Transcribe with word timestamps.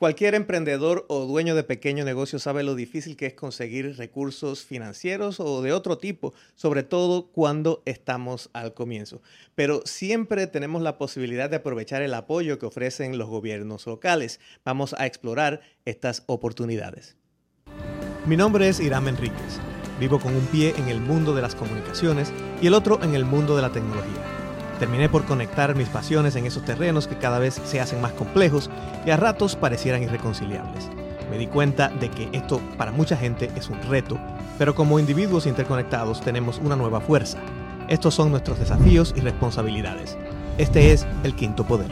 Cualquier 0.00 0.34
emprendedor 0.34 1.04
o 1.08 1.26
dueño 1.26 1.54
de 1.54 1.62
pequeño 1.62 2.06
negocio 2.06 2.38
sabe 2.38 2.62
lo 2.62 2.74
difícil 2.74 3.18
que 3.18 3.26
es 3.26 3.34
conseguir 3.34 3.98
recursos 3.98 4.64
financieros 4.64 5.40
o 5.40 5.60
de 5.60 5.74
otro 5.74 5.98
tipo, 5.98 6.32
sobre 6.54 6.82
todo 6.84 7.26
cuando 7.26 7.82
estamos 7.84 8.48
al 8.54 8.72
comienzo. 8.72 9.20
Pero 9.54 9.82
siempre 9.84 10.46
tenemos 10.46 10.80
la 10.80 10.96
posibilidad 10.96 11.50
de 11.50 11.56
aprovechar 11.56 12.00
el 12.00 12.14
apoyo 12.14 12.58
que 12.58 12.64
ofrecen 12.64 13.18
los 13.18 13.28
gobiernos 13.28 13.86
locales. 13.86 14.40
Vamos 14.64 14.94
a 14.96 15.04
explorar 15.04 15.60
estas 15.84 16.22
oportunidades. 16.28 17.18
Mi 18.24 18.38
nombre 18.38 18.70
es 18.70 18.80
Irán 18.80 19.06
Enríquez. 19.06 19.60
Vivo 20.00 20.18
con 20.18 20.34
un 20.34 20.46
pie 20.46 20.72
en 20.78 20.88
el 20.88 21.02
mundo 21.02 21.34
de 21.34 21.42
las 21.42 21.54
comunicaciones 21.54 22.32
y 22.62 22.68
el 22.68 22.72
otro 22.72 23.02
en 23.02 23.14
el 23.14 23.26
mundo 23.26 23.54
de 23.54 23.60
la 23.60 23.70
tecnología. 23.70 24.39
Terminé 24.80 25.10
por 25.10 25.26
conectar 25.26 25.74
mis 25.74 25.90
pasiones 25.90 26.36
en 26.36 26.46
esos 26.46 26.64
terrenos 26.64 27.06
que 27.06 27.18
cada 27.18 27.38
vez 27.38 27.60
se 27.66 27.80
hacen 27.80 28.00
más 28.00 28.12
complejos 28.12 28.70
y 29.04 29.10
a 29.10 29.18
ratos 29.18 29.54
parecieran 29.54 30.02
irreconciliables. 30.02 30.88
Me 31.30 31.36
di 31.36 31.48
cuenta 31.48 31.90
de 31.90 32.10
que 32.10 32.30
esto 32.32 32.62
para 32.78 32.90
mucha 32.90 33.14
gente 33.14 33.50
es 33.56 33.68
un 33.68 33.78
reto, 33.82 34.18
pero 34.56 34.74
como 34.74 34.98
individuos 34.98 35.44
interconectados 35.44 36.22
tenemos 36.22 36.56
una 36.60 36.76
nueva 36.76 37.02
fuerza. 37.02 37.38
Estos 37.90 38.14
son 38.14 38.30
nuestros 38.30 38.58
desafíos 38.58 39.12
y 39.14 39.20
responsabilidades. 39.20 40.16
Este 40.56 40.92
es 40.92 41.06
el 41.24 41.36
quinto 41.36 41.66
poder. 41.66 41.90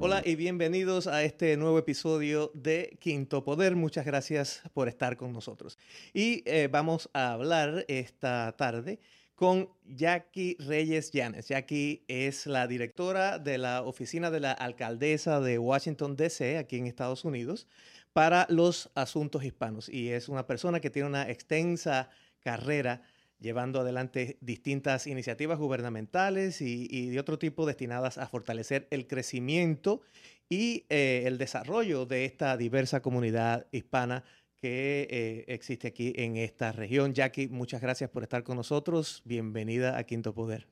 Hola 0.00 0.22
y 0.24 0.34
bienvenidos 0.34 1.06
a 1.08 1.24
este 1.24 1.58
nuevo 1.58 1.78
episodio 1.78 2.50
de 2.54 2.96
Quinto 3.00 3.44
Poder. 3.44 3.76
Muchas 3.76 4.06
gracias 4.06 4.62
por 4.72 4.88
estar 4.88 5.18
con 5.18 5.34
nosotros. 5.34 5.78
Y 6.14 6.42
eh, 6.46 6.70
vamos 6.72 7.10
a 7.12 7.32
hablar 7.32 7.84
esta 7.88 8.54
tarde 8.56 8.98
con 9.34 9.68
Jackie 9.84 10.56
Reyes 10.60 11.10
Llanes. 11.10 11.48
Jackie 11.48 12.04
es 12.08 12.46
la 12.46 12.66
directora 12.66 13.38
de 13.38 13.58
la 13.58 13.82
oficina 13.82 14.30
de 14.30 14.40
la 14.40 14.52
alcaldesa 14.52 15.40
de 15.40 15.58
Washington, 15.58 16.16
D.C., 16.16 16.58
aquí 16.58 16.76
en 16.76 16.86
Estados 16.86 17.24
Unidos, 17.24 17.66
para 18.12 18.46
los 18.48 18.90
asuntos 18.94 19.44
hispanos. 19.44 19.88
Y 19.88 20.10
es 20.10 20.28
una 20.28 20.46
persona 20.46 20.80
que 20.80 20.90
tiene 20.90 21.08
una 21.08 21.28
extensa 21.28 22.10
carrera 22.40 23.02
llevando 23.40 23.80
adelante 23.80 24.38
distintas 24.40 25.06
iniciativas 25.06 25.58
gubernamentales 25.58 26.60
y, 26.60 27.10
de 27.10 27.20
otro 27.20 27.38
tipo 27.38 27.66
destinadas 27.66 28.16
a 28.16 28.28
fortalecer 28.28 28.86
el 28.90 29.06
crecimiento 29.06 30.00
y 30.48 30.86
eh, 30.88 31.24
el 31.26 31.38
desarrollo 31.38 32.06
de 32.06 32.24
esta 32.24 32.56
diversa 32.56 33.02
comunidad 33.02 33.66
hispana 33.72 34.24
que 34.64 35.06
eh, 35.10 35.44
existe 35.48 35.88
aquí 35.88 36.14
en 36.16 36.38
esta 36.38 36.72
región. 36.72 37.12
Jackie, 37.12 37.48
muchas 37.48 37.82
gracias 37.82 38.08
por 38.08 38.22
estar 38.22 38.42
con 38.44 38.56
nosotros. 38.56 39.20
Bienvenida 39.26 39.98
a 39.98 40.04
Quinto 40.04 40.32
Poder. 40.32 40.66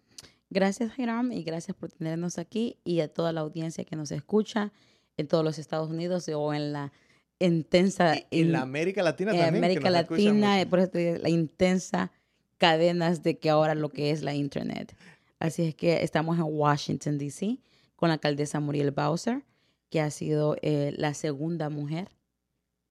Gracias, 0.48 0.98
Hiram, 0.98 1.30
y 1.30 1.42
gracias 1.42 1.76
por 1.76 1.90
tenernos 1.90 2.38
aquí 2.38 2.78
y 2.84 3.00
a 3.00 3.08
toda 3.08 3.34
la 3.34 3.42
audiencia 3.42 3.84
que 3.84 3.94
nos 3.94 4.10
escucha 4.10 4.72
en 5.18 5.28
todos 5.28 5.44
los 5.44 5.58
Estados 5.58 5.90
Unidos 5.90 6.26
o 6.30 6.54
en 6.54 6.72
la 6.72 6.90
intensa... 7.38 8.14
en, 8.30 8.52
la 8.52 8.62
América 8.62 9.02
Latina 9.02 9.32
también. 9.32 9.48
En 9.48 9.56
América 9.56 9.90
Latina, 9.90 10.66
por 10.70 10.78
eso 10.78 10.92
la 11.20 11.28
intensa 11.28 12.12
cadenas 12.56 13.22
de 13.22 13.38
que 13.38 13.50
ahora 13.50 13.74
lo 13.74 13.90
que 13.90 14.10
es 14.10 14.22
la 14.22 14.32
Internet. 14.32 14.96
Así 15.38 15.64
es 15.64 15.74
que 15.74 16.02
estamos 16.02 16.38
en 16.38 16.46
Washington, 16.46 17.18
D.C., 17.18 17.58
con 17.96 18.08
la 18.08 18.14
alcaldesa 18.14 18.58
Muriel 18.58 18.90
Bowser, 18.90 19.42
que 19.90 20.00
ha 20.00 20.10
sido 20.10 20.56
eh, 20.62 20.94
la 20.96 21.12
segunda 21.12 21.68
mujer 21.68 22.08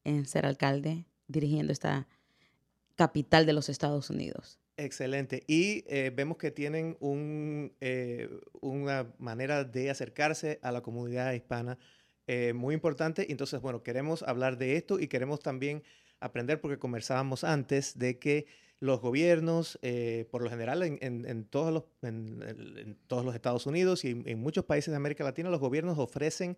en 0.03 0.25
ser 0.25 0.45
alcalde 0.45 1.05
dirigiendo 1.27 1.71
esta 1.73 2.07
capital 2.95 3.45
de 3.45 3.53
los 3.53 3.69
Estados 3.69 4.09
Unidos. 4.09 4.59
Excelente. 4.77 5.43
Y 5.47 5.83
eh, 5.87 6.11
vemos 6.13 6.37
que 6.37 6.51
tienen 6.51 6.97
eh, 7.81 8.29
una 8.61 9.13
manera 9.19 9.63
de 9.63 9.89
acercarse 9.89 10.59
a 10.63 10.71
la 10.71 10.81
comunidad 10.81 11.33
hispana 11.33 11.77
eh, 12.27 12.53
muy 12.53 12.73
importante. 12.73 13.31
Entonces, 13.31 13.61
bueno, 13.61 13.83
queremos 13.83 14.23
hablar 14.23 14.57
de 14.57 14.77
esto 14.77 14.99
y 14.99 15.07
queremos 15.07 15.39
también 15.39 15.83
aprender, 16.19 16.61
porque 16.61 16.79
conversábamos 16.79 17.43
antes, 17.43 17.97
de 17.97 18.17
que 18.17 18.45
los 18.79 18.99
gobiernos, 18.99 19.79
por 20.31 20.41
lo 20.41 20.49
general 20.49 20.81
en, 20.81 21.45
todos 21.45 21.83
los 23.09 23.35
Estados 23.35 23.67
Unidos 23.67 24.03
y 24.05 24.23
en 24.25 24.39
muchos 24.39 24.65
países 24.65 24.91
de 24.91 24.95
América 24.95 25.23
Latina, 25.23 25.51
los 25.51 25.59
gobiernos 25.59 25.99
ofrecen 25.99 26.57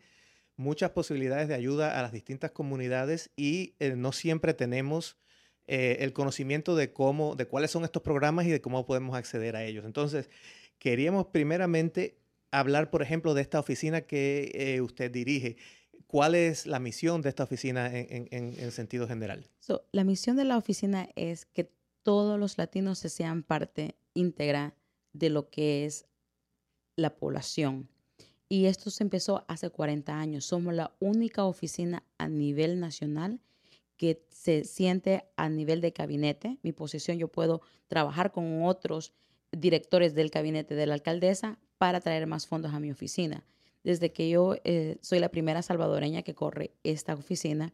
muchas 0.55 0.91
posibilidades 0.91 1.47
de 1.47 1.55
ayuda 1.55 1.97
a 1.97 2.01
las 2.01 2.11
distintas 2.11 2.51
comunidades 2.51 3.31
y 3.35 3.75
eh, 3.79 3.95
no 3.95 4.11
siempre 4.11 4.53
tenemos 4.53 5.17
eh, 5.65 5.97
el 6.01 6.13
conocimiento 6.13 6.75
de 6.75 6.91
cómo, 6.91 7.35
de 7.35 7.45
cuáles 7.45 7.71
son 7.71 7.83
estos 7.83 8.01
programas 8.01 8.45
y 8.45 8.49
de 8.49 8.61
cómo 8.61 8.85
podemos 8.85 9.15
acceder 9.15 9.55
a 9.55 9.63
ellos. 9.63 9.85
Entonces, 9.85 10.29
queríamos 10.77 11.27
primeramente 11.27 12.17
hablar, 12.51 12.89
por 12.89 13.01
ejemplo, 13.01 13.33
de 13.33 13.41
esta 13.41 13.59
oficina 13.59 14.01
que 14.01 14.51
eh, 14.53 14.81
usted 14.81 15.11
dirige. 15.11 15.57
¿Cuál 16.05 16.35
es 16.35 16.67
la 16.67 16.79
misión 16.79 17.21
de 17.21 17.29
esta 17.29 17.43
oficina 17.43 17.89
en, 17.91 18.27
en, 18.29 18.71
sentido 18.71 19.07
general? 19.07 19.49
la 19.91 20.03
misión 20.03 20.35
de 20.35 20.43
la 20.43 20.57
oficina 20.57 21.09
es 21.15 21.45
que 21.45 21.71
todos 22.03 22.39
los 22.39 22.59
latinos 22.59 22.99
se 22.99 23.09
sean 23.09 23.41
parte 23.41 23.95
íntegra 24.13 24.75
de 25.13 25.31
lo 25.31 25.49
que 25.49 25.85
es 25.85 26.05
la 26.95 27.15
población 27.15 27.89
y 28.53 28.67
esto 28.67 28.91
se 28.91 29.03
empezó 29.03 29.43
hace 29.47 29.71
40 29.71 30.15
años. 30.15 30.45
Somos 30.45 30.75
la 30.75 30.93
única 30.99 31.43
oficina 31.43 32.03
a 32.19 32.29
nivel 32.29 32.79
nacional 32.79 33.39
que 33.97 34.27
se 34.29 34.63
siente 34.63 35.25
a 35.37 35.49
nivel 35.49 35.81
de 35.81 35.89
gabinete. 35.89 36.59
Mi 36.61 36.71
posición, 36.71 37.17
yo 37.17 37.29
puedo 37.29 37.61
trabajar 37.87 38.31
con 38.31 38.63
otros 38.63 39.11
directores 39.51 40.13
del 40.13 40.29
gabinete 40.29 40.75
de 40.75 40.85
la 40.85 40.93
alcaldesa 40.93 41.57
para 41.79 41.99
traer 41.99 42.27
más 42.27 42.45
fondos 42.45 42.75
a 42.75 42.79
mi 42.79 42.91
oficina. 42.91 43.43
Desde 43.83 44.11
que 44.11 44.29
yo 44.29 44.53
eh, 44.65 44.97
soy 45.01 45.17
la 45.17 45.29
primera 45.29 45.63
salvadoreña 45.63 46.21
que 46.21 46.35
corre 46.35 46.75
esta 46.83 47.15
oficina, 47.15 47.73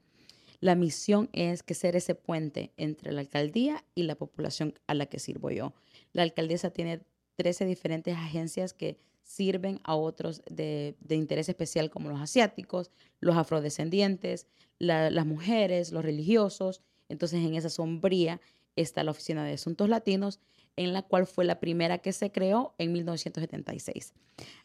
la 0.61 0.75
misión 0.75 1.29
es 1.33 1.61
que 1.61 1.73
ser 1.73 1.97
ese 1.97 2.15
puente 2.15 2.71
entre 2.77 3.11
la 3.11 3.19
alcaldía 3.19 3.83
y 3.95 4.03
la 4.03 4.15
población 4.15 4.79
a 4.87 4.93
la 4.93 5.07
que 5.07 5.19
sirvo 5.19 5.51
yo. 5.51 5.73
La 6.13 6.23
alcaldesa 6.23 6.69
tiene 6.69 7.01
13 7.35 7.65
diferentes 7.65 8.15
agencias 8.15 8.71
que 8.71 8.97
sirven 9.23 9.79
a 9.83 9.95
otros 9.95 10.41
de, 10.49 10.95
interés 11.09 11.49
especial 11.49 11.89
como 11.89 12.09
los 12.09 12.19
asiáticos, 12.19 12.91
los 13.19 13.37
afrodescendientes, 13.37 14.47
las 14.79 15.25
mujeres, 15.25 15.91
los 15.91 16.03
religiosos. 16.03 16.81
Entonces 17.09 17.39
en 17.39 17.55
esa 17.55 17.69
sombría 17.69 18.41
está 18.75 19.03
la 19.03 19.11
Oficina 19.11 19.43
de 19.43 19.53
Asuntos 19.53 19.89
Latinos, 19.89 20.39
en 20.75 20.93
la 20.93 21.01
cual 21.01 21.27
fue 21.27 21.45
la 21.45 21.59
primera 21.59 21.97
que 21.97 22.13
se 22.13 22.31
creó 22.31 22.73
en 22.77 22.93
1976. 22.93 24.13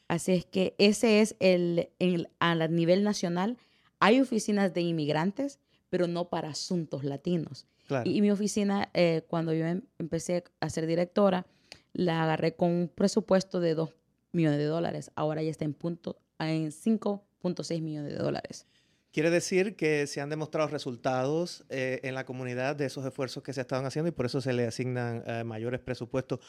Así 0.09 0.33
es 0.33 0.45
que 0.45 0.75
ese 0.79 1.21
es 1.21 1.37
el, 1.41 1.91
a 2.39 2.55
nivel 2.69 3.03
nacional. 3.03 3.59
Hay 3.99 4.21
oficinas 4.21 4.73
de 4.73 4.83
inmigrantes, 4.83 5.59
pero 5.91 6.07
no 6.07 6.29
para 6.29 6.51
asuntos 6.51 7.05
latinos. 7.05 7.67
Y, 8.05 8.23
mi 8.23 8.31
oficina, 8.31 8.89
eh, 8.95 9.25
cuando 9.29 9.53
yo 9.53 9.67
em, 9.67 9.83
empecé 9.99 10.45
a 10.61 10.71
ser 10.71 10.87
directora, 10.87 11.47
la 11.93 12.23
agarré 12.23 12.57
con 12.57 12.71
un 12.71 12.89
presupuesto 12.89 13.61
de 13.61 13.75
2 13.75 13.91
millones 14.35 14.59
de 14.59 14.67
dólares. 14.67 15.11
Ahora 15.15 15.43
ya 15.43 15.51
está 15.51 15.65
en, 15.65 15.75
punto, 15.75 16.19
en 16.39 16.71
5.6 16.71 17.81
millones 17.81 18.13
de 18.13 18.19
dólares. 18.19 18.67
Quiere 19.15 19.31
decir 19.31 19.77
que 19.77 20.09
se 20.09 20.21
han 20.21 20.29
demostrado 20.29 20.69
resultados 20.69 21.65
eh, 21.69 22.01
en 22.03 22.17
la 22.17 22.27
comunidad 22.27 22.75
de 22.75 22.87
esos 22.87 23.07
esfuerzos 23.07 23.45
que 23.45 23.53
se 23.53 23.61
estaban 23.61 23.87
haciendo 23.87 24.09
y 24.09 24.11
por 24.11 24.27
eso 24.27 24.41
se 24.41 24.53
le 24.53 24.67
asignan 24.67 25.23
eh, 25.25 25.45
mayores 25.45 25.79
presupuestos. 25.79 26.41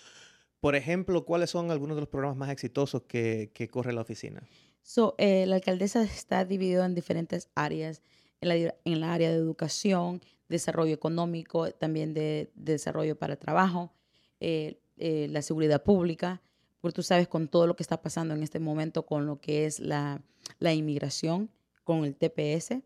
Por 0.62 0.76
ejemplo, 0.76 1.26
¿cuáles 1.26 1.52
son 1.52 1.70
algunos 1.70 1.96
de 1.96 2.02
los 2.02 2.10
programas 2.10 2.38
más 2.38 2.50
exitosos 2.50 3.04
que, 3.04 3.52
que 3.54 3.68
corre 3.68 3.94
la 3.94 4.02
oficina? 4.02 4.42
So, 4.82 5.14
eh, 5.20 5.46
la 5.46 5.58
alcaldesa 5.58 6.02
está 6.02 6.44
dividida 6.44 6.88
en 6.88 6.96
diferentes 6.96 7.50
áreas, 7.54 8.02
en 8.42 8.50
la, 8.50 8.56
en 8.84 9.00
la 9.00 9.14
área 9.14 9.30
de 9.30 9.36
educación, 9.36 10.22
desarrollo 10.50 10.96
económico, 10.96 11.70
también 11.70 12.16
de, 12.16 12.50
de 12.56 12.72
desarrollo 12.74 13.16
para 13.16 13.36
trabajo, 13.36 13.94
la 14.40 15.42
seguridad 15.44 15.84
pública, 15.84 16.42
porque 16.86 16.98
tú 16.98 17.02
sabes 17.02 17.28
con 17.28 17.48
todo 17.48 17.66
lo 17.66 17.76
que 17.76 17.82
está 17.82 18.00
pasando 18.00 18.36
en 18.36 18.44
este 18.44 18.60
momento 18.60 19.08
con 19.08 19.26
lo 19.26 19.42
que 19.42 19.66
es 19.66 19.80
la, 19.80 20.22
inmigración, 20.62 21.50
con 21.84 22.06
el 22.06 22.16
TPS, 22.16 22.84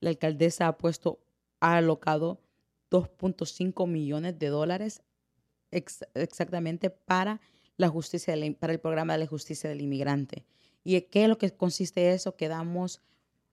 la 0.00 0.08
alcaldesa 0.08 0.68
ha 0.68 0.78
puesto, 0.78 1.20
ha 1.60 1.76
alocado 1.76 2.40
2.5 2.90 3.86
millones 3.86 4.38
de 4.38 4.46
dólares 4.46 5.02
exactamente 5.70 6.88
para 6.88 7.42
la 7.76 7.90
justicia, 7.90 8.34
para 8.58 8.72
el 8.72 8.80
programa 8.80 9.12
de 9.12 9.18
la 9.18 9.26
justicia 9.26 9.68
del 9.68 9.82
inmigrante. 9.82 10.46
¿Y 10.82 10.98
qué 11.02 11.24
es 11.24 11.28
lo 11.28 11.36
que 11.36 11.50
consiste 11.50 12.14
eso? 12.14 12.36
Que 12.36 12.48
damos, 12.48 13.02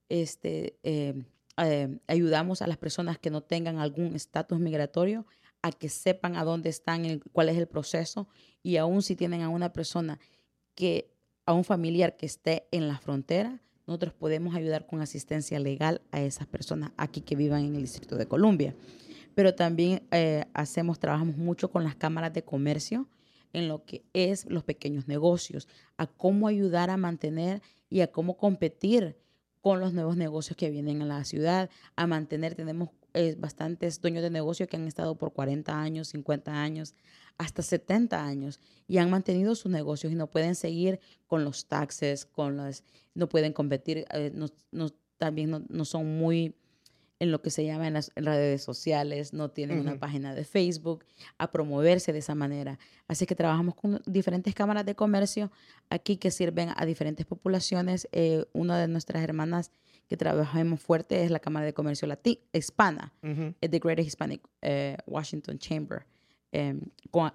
este, 0.08 0.80
eh, 0.84 1.26
eh, 1.58 2.00
ayudamos 2.08 2.62
a 2.62 2.68
las 2.68 2.78
personas 2.78 3.20
que 3.20 3.32
no 3.32 3.44
tengan 3.44 3.80
algún 3.80 4.16
estatus 4.16 4.62
migratorio 4.62 5.26
a 5.62 5.72
que 5.72 5.90
sepan 5.90 6.36
a 6.36 6.44
dónde 6.44 6.70
están, 6.70 7.20
cuál 7.32 7.50
es 7.50 7.58
el 7.58 7.68
proceso 7.68 8.28
y 8.64 8.78
aún 8.78 9.02
si 9.02 9.16
tienen 9.16 9.42
a 9.42 9.50
una 9.50 9.74
persona 9.74 10.20
que, 10.76 11.12
a 11.46 11.54
un 11.54 11.64
familiar 11.64 12.16
que 12.16 12.26
esté 12.26 12.68
en 12.72 12.88
la 12.88 12.98
frontera, 12.98 13.62
nosotros 13.88 14.14
podemos 14.14 14.56
ayudar 14.56 14.86
con 14.86 15.02
asistencia 15.02 15.60
legal 15.60 16.02
a 16.12 16.22
esas 16.22 16.48
personas 16.48 16.92
aquí 16.96 17.22
que 17.22 17.36
vivan 17.36 17.66
en 17.66 17.76
el 17.76 17.82
Distrito 17.82 18.16
de 18.16 18.28
Columbia. 18.28 18.76
Pero 19.34 19.56
también 19.56 20.04
eh, 20.12 20.46
hacemos, 20.54 21.00
trabajamos 21.00 21.38
mucho 21.38 21.72
con 21.72 21.84
las 21.84 21.96
cámaras 21.96 22.34
de 22.34 22.44
comercio 22.44 23.08
en 23.52 23.68
lo 23.68 23.84
que 23.86 24.04
es 24.14 24.46
los 24.46 24.64
pequeños 24.64 25.08
negocios, 25.08 25.68
a 25.98 26.06
cómo 26.06 26.48
ayudar 26.48 26.90
a 26.90 26.98
mantener 26.98 27.62
y 27.90 28.02
a 28.02 28.12
cómo 28.12 28.38
competir 28.38 29.18
con 29.62 29.80
los 29.80 29.94
nuevos 29.94 30.16
negocios 30.16 30.56
que 30.56 30.70
vienen 30.70 31.02
a 31.02 31.06
la 31.06 31.24
ciudad, 31.26 31.70
a 31.96 32.08
mantener, 32.08 32.56
tenemos 32.56 32.90
eh, 33.14 33.36
bastantes 33.38 34.02
dueños 34.02 34.24
de 34.24 34.30
negocio 34.30 34.68
que 34.68 34.78
han 34.78 34.88
estado 34.88 35.16
por 35.16 35.34
40 35.34 35.80
años, 35.80 36.10
50 36.10 36.52
años, 36.52 36.96
hasta 37.38 37.62
70 37.62 38.24
años 38.24 38.60
y 38.88 38.98
han 38.98 39.10
mantenido 39.10 39.56
sus 39.56 39.72
negocios 39.72 40.12
y 40.12 40.16
no 40.16 40.28
pueden 40.28 40.56
seguir 40.56 41.00
con 41.28 41.44
los 41.44 41.68
taxes, 41.68 42.26
con 42.26 42.58
las, 42.58 42.84
no 43.16 43.30
pueden 43.30 43.54
competir, 43.54 44.06
eh, 44.12 44.32
no, 44.34 44.48
no, 44.72 44.90
también 45.18 45.50
no, 45.50 45.64
no 45.70 45.86
son 45.86 46.18
muy 46.18 46.56
en 47.20 47.32
lo 47.32 47.42
que 47.42 47.50
se 47.50 47.66
llama 47.66 47.88
en 47.88 47.94
las 47.94 48.12
redes 48.16 48.64
sociales, 48.64 49.34
no 49.34 49.52
tienen 49.52 49.80
una 49.80 50.00
página 50.00 50.34
de 50.34 50.46
Facebook, 50.46 51.04
a 51.38 51.52
promoverse 51.52 52.14
de 52.14 52.20
esa 52.20 52.34
manera. 52.34 52.80
Así 53.08 53.26
que 53.26 53.36
trabajamos 53.36 53.76
con 53.76 54.02
diferentes 54.06 54.56
cámaras 54.56 54.86
de 54.86 54.96
comercio 54.96 55.52
aquí 55.90 56.16
que 56.16 56.32
sirven 56.32 56.70
a 56.76 56.86
diferentes 56.86 57.26
poblaciones. 57.26 58.08
Eh, 58.14 58.46
una 58.54 58.80
de 58.80 58.88
nuestras 58.88 59.22
hermanas 59.22 59.72
que 60.10 60.18
trabajamos 60.18 60.82
fuerte 60.82 61.24
es 61.24 61.30
la 61.30 61.40
Cámara 61.40 61.68
de 61.68 61.74
Comercio 61.74 62.08
Latina, 62.08 62.42
Hispana, 62.52 63.14
uh 63.22 63.54
The 63.60 63.80
Greater 63.80 64.04
Hispanic 64.04 64.42
eh, 64.62 64.98
Washington 65.06 65.60
Chamber, 65.60 66.06
em, 66.52 66.82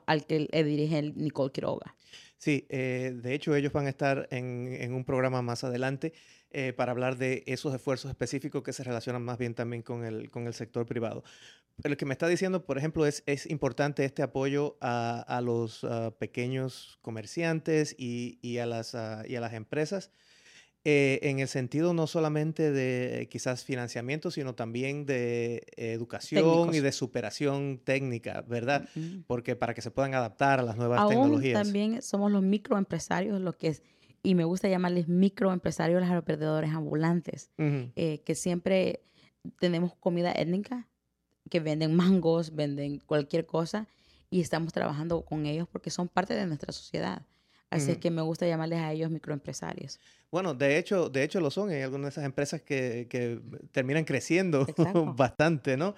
al 0.06 0.26
que 0.26 0.48
le 0.50 0.64
dirige 0.64 1.00
Nicole 1.14 1.52
Quiroga. 1.52 1.94
Sí, 2.36 2.66
eh, 2.68 3.14
de 3.14 3.32
hecho 3.32 3.54
ellos 3.54 3.72
van 3.72 3.86
a 3.86 3.90
estar 3.90 4.28
en, 4.30 4.68
en 4.68 4.92
un 4.92 5.04
programa 5.04 5.40
más 5.40 5.62
adelante 5.62 6.12
eh, 6.50 6.72
para 6.72 6.92
hablar 6.92 7.16
de 7.16 7.44
esos 7.46 7.72
esfuerzos 7.74 8.10
específicos 8.10 8.62
que 8.62 8.72
se 8.72 8.82
relacionan 8.82 9.22
más 9.22 9.38
bien 9.38 9.54
también 9.54 9.82
con 9.82 10.04
el, 10.04 10.30
con 10.30 10.46
el 10.46 10.54
sector 10.54 10.84
privado. 10.84 11.22
Pero 11.76 11.94
lo 11.94 11.96
que 11.96 12.06
me 12.06 12.12
está 12.12 12.28
diciendo, 12.28 12.66
por 12.66 12.76
ejemplo, 12.76 13.06
es, 13.06 13.22
es 13.26 13.46
importante 13.46 14.04
este 14.04 14.22
apoyo 14.22 14.76
a, 14.80 15.20
a 15.20 15.40
los 15.40 15.84
ah, 15.84 16.12
pequeños 16.18 16.98
comerciantes 17.02 17.94
y, 17.98 18.38
y, 18.42 18.58
a 18.58 18.66
las, 18.66 18.94
uh, 18.94 19.24
y 19.26 19.36
a 19.36 19.40
las 19.40 19.54
empresas. 19.54 20.10
Eh, 20.86 21.18
en 21.22 21.38
el 21.38 21.48
sentido 21.48 21.94
no 21.94 22.06
solamente 22.06 22.70
de 22.70 23.26
quizás 23.30 23.64
financiamiento, 23.64 24.30
sino 24.30 24.54
también 24.54 25.06
de 25.06 25.66
educación 25.76 26.74
y 26.74 26.80
de 26.80 26.92
superación 26.92 27.80
técnica, 27.82 28.42
¿verdad? 28.46 28.88
Porque 29.26 29.56
para 29.56 29.72
que 29.72 29.80
se 29.80 29.90
puedan 29.90 30.14
adaptar 30.14 30.60
a 30.60 30.62
las 30.62 30.76
nuevas 30.76 31.00
Aún 31.00 31.10
tecnologías. 31.10 31.62
También 31.62 32.02
somos 32.02 32.30
los 32.30 32.42
microempresarios, 32.42 33.40
lo 33.40 33.54
que 33.54 33.68
es 33.68 33.82
y 34.24 34.34
me 34.34 34.44
gusta 34.44 34.68
llamarles 34.68 35.06
microempresarios, 35.06 36.00
los 36.00 36.08
agroperadores 36.08 36.70
ambulantes, 36.70 37.50
eh, 37.58 38.22
que 38.24 38.34
siempre 38.34 39.04
tenemos 39.60 39.94
comida 39.94 40.32
étnica, 40.32 40.88
que 41.50 41.60
venden 41.60 41.94
mangos, 41.94 42.54
venden 42.54 43.00
cualquier 43.00 43.44
cosa, 43.44 43.86
y 44.30 44.40
estamos 44.40 44.72
trabajando 44.72 45.26
con 45.26 45.44
ellos 45.44 45.68
porque 45.70 45.90
son 45.90 46.08
parte 46.08 46.34
de 46.34 46.46
nuestra 46.46 46.72
sociedad. 46.72 47.26
Así 47.74 47.96
que 47.96 48.10
me 48.10 48.22
gusta 48.22 48.46
llamarles 48.46 48.80
a 48.80 48.92
ellos 48.92 49.10
microempresarios. 49.10 50.00
Bueno, 50.30 50.54
de 50.54 50.78
hecho, 50.78 51.08
de 51.08 51.22
hecho 51.22 51.40
lo 51.40 51.50
son. 51.50 51.70
Hay 51.70 51.82
algunas 51.82 52.06
de 52.06 52.08
esas 52.10 52.24
empresas 52.24 52.62
que, 52.62 53.06
que 53.08 53.40
terminan 53.72 54.04
creciendo 54.04 54.66
bastante, 55.16 55.76
¿no? 55.76 55.94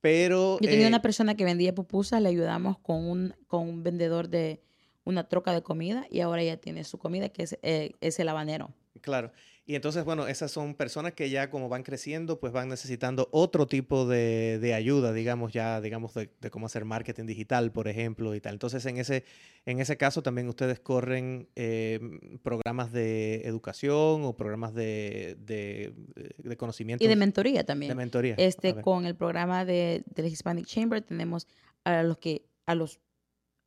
Pero... 0.00 0.58
Yo 0.60 0.68
tenía 0.68 0.88
una 0.88 0.98
eh, 0.98 1.00
persona 1.00 1.34
que 1.34 1.44
vendía 1.44 1.74
pupusas, 1.74 2.22
le 2.22 2.28
ayudamos 2.28 2.78
con 2.78 3.04
un, 3.04 3.34
con 3.46 3.68
un 3.68 3.82
vendedor 3.82 4.28
de, 4.28 4.60
una 5.04 5.28
troca 5.28 5.52
de 5.52 5.62
comida 5.62 6.06
y 6.10 6.20
ahora 6.20 6.42
ya 6.42 6.56
tiene 6.56 6.84
su 6.84 6.98
comida 6.98 7.28
que 7.28 7.42
es, 7.42 7.58
eh, 7.62 7.92
es 8.00 8.18
el 8.18 8.28
habanero. 8.28 8.70
Claro. 9.00 9.32
Y 9.66 9.76
entonces, 9.76 10.04
bueno, 10.04 10.26
esas 10.26 10.50
son 10.50 10.74
personas 10.74 11.12
que 11.12 11.30
ya 11.30 11.48
como 11.48 11.68
van 11.68 11.84
creciendo, 11.84 12.40
pues 12.40 12.52
van 12.52 12.68
necesitando 12.68 13.28
otro 13.30 13.68
tipo 13.68 14.04
de, 14.04 14.58
de 14.58 14.74
ayuda, 14.74 15.12
digamos, 15.12 15.52
ya, 15.52 15.80
digamos, 15.80 16.12
de, 16.14 16.28
de, 16.40 16.50
cómo 16.50 16.66
hacer 16.66 16.84
marketing 16.84 17.26
digital, 17.26 17.70
por 17.70 17.86
ejemplo, 17.86 18.34
y 18.34 18.40
tal. 18.40 18.54
Entonces, 18.54 18.84
en 18.86 18.96
ese, 18.96 19.24
en 19.66 19.78
ese 19.78 19.96
caso 19.96 20.22
también 20.22 20.48
ustedes 20.48 20.80
corren 20.80 21.48
eh, 21.54 22.00
programas 22.42 22.90
de 22.90 23.42
educación 23.42 24.24
o 24.24 24.34
programas 24.36 24.74
de, 24.74 25.36
de, 25.38 26.56
conocimiento. 26.56 27.04
Y 27.04 27.06
de 27.06 27.14
mentoría 27.14 27.64
también. 27.64 27.90
De 27.90 27.94
mentoría. 27.94 28.34
Este, 28.38 28.74
con 28.80 29.06
el 29.06 29.14
programa 29.14 29.64
de, 29.64 30.02
del 30.06 30.26
Hispanic 30.26 30.66
Chamber 30.66 31.00
tenemos 31.00 31.46
a 31.84 32.02
los 32.02 32.18
que, 32.18 32.44
a 32.66 32.74
los 32.74 32.98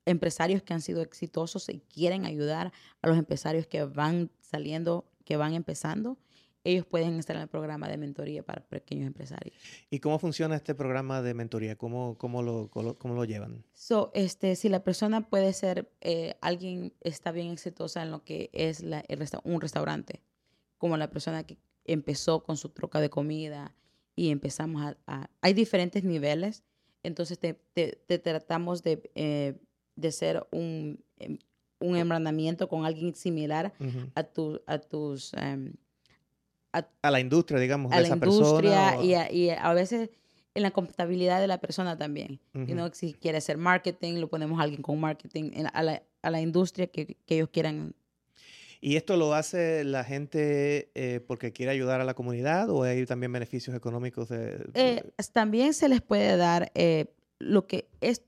empresarios 0.05 0.61
que 0.63 0.73
han 0.73 0.81
sido 0.81 1.01
exitosos 1.01 1.69
y 1.69 1.79
quieren 1.79 2.25
ayudar 2.25 2.73
a 3.01 3.07
los 3.07 3.17
empresarios 3.17 3.67
que 3.67 3.83
van 3.85 4.31
saliendo, 4.41 5.05
que 5.23 5.37
van 5.37 5.53
empezando, 5.53 6.17
ellos 6.63 6.85
pueden 6.85 7.19
estar 7.19 7.35
en 7.35 7.41
el 7.41 7.47
programa 7.49 7.89
de 7.89 7.97
mentoría 7.97 8.43
para 8.43 8.61
pequeños 8.61 9.07
empresarios. 9.07 9.55
¿Y 9.89 9.99
cómo 9.99 10.17
funciona 10.17 10.55
este 10.55 10.73
programa 10.73 11.21
de 11.21 11.33
mentoría? 11.33 11.75
¿Cómo, 11.75 12.17
cómo, 12.17 12.41
lo, 12.41 12.69
cómo, 12.69 13.13
lo 13.13 13.25
llevan? 13.25 13.65
So, 13.73 14.11
este, 14.13 14.55
si 14.55 14.69
la 14.69 14.83
persona 14.83 15.27
puede 15.27 15.51
ser, 15.53 15.91
eh, 16.01 16.35
alguien 16.41 16.93
está 17.01 17.31
bien 17.31 17.51
exitosa 17.51 18.01
en 18.03 18.11
lo 18.11 18.23
que 18.23 18.49
es 18.53 18.81
la, 18.81 19.03
un 19.43 19.59
restaurante, 19.59 20.21
como 20.77 20.95
la 20.95 21.09
persona 21.09 21.43
que 21.43 21.57
empezó 21.83 22.43
con 22.43 22.55
su 22.55 22.69
troca 22.69 23.01
de 23.01 23.09
comida 23.09 23.75
y 24.15 24.29
empezamos 24.29 24.95
a... 25.05 25.29
hay 25.41 25.53
diferentes 25.53 26.05
niveles, 26.05 26.63
entonces 27.03 27.39
te, 27.39 27.53
te, 27.73 28.19
tratamos 28.19 28.83
de... 28.83 29.11
Eh, 29.15 29.59
de 29.95 30.11
ser 30.11 30.47
un, 30.51 31.03
em, 31.19 31.37
un 31.83 31.97
embranamiento 31.97 32.67
con 32.69 32.85
alguien 32.85 33.13
similar 33.13 33.73
a, 34.15 34.23
tu, 34.23 34.61
a 34.65 34.79
tus... 34.79 35.33
Em, 35.33 35.73
a, 36.71 37.11
la 37.11 37.19
industria, 37.19 37.59
digamos, 37.59 37.91
a 37.91 37.99
la 37.99 38.07
industria 38.07 39.03
y, 39.03 39.13
a, 39.13 39.31
y, 39.31 39.49
a, 39.51 39.73
veces 39.73 40.09
en 40.55 40.63
la 40.63 40.71
compatibilidad 40.71 41.39
de 41.39 41.47
la 41.47 41.59
persona 41.59 41.97
también. 41.97 42.39
si 42.93 43.13
quiere 43.13 43.37
hacer 43.37 43.57
marketing, 43.57 44.15
lo 44.15 44.27
ponemos 44.27 44.59
a 44.59 44.63
alguien 44.63 44.81
con 44.81 44.99
marketing, 44.99 45.51
a, 45.71 45.83
la, 45.83 46.01
a 46.21 46.31
la 46.31 46.41
industria 46.41 46.87
que, 46.87 47.17
que, 47.25 47.35
ellos 47.35 47.49
quieran. 47.51 47.93
¿Y 48.81 48.95
esto 48.95 49.17
lo 49.17 49.33
hace 49.33 49.83
la 49.83 50.03
gente 50.03 50.89
eh, 50.95 51.19
porque 51.27 51.53
quiere 51.53 51.71
ayudar 51.71 52.01
a 52.01 52.05
la 52.05 52.15
comunidad 52.15 52.69
o 52.69 52.83
hay 52.83 53.05
también 53.05 53.31
beneficios 53.31 53.75
económicos? 53.75 54.29
De, 54.29 54.65
eh, 54.73 55.03
también 55.31 55.73
se 55.75 55.89
les 55.89 56.01
puede 56.01 56.37
dar 56.37 56.71
eh, 56.73 57.05
lo 57.37 57.67
que 57.67 57.87
es 58.01 58.23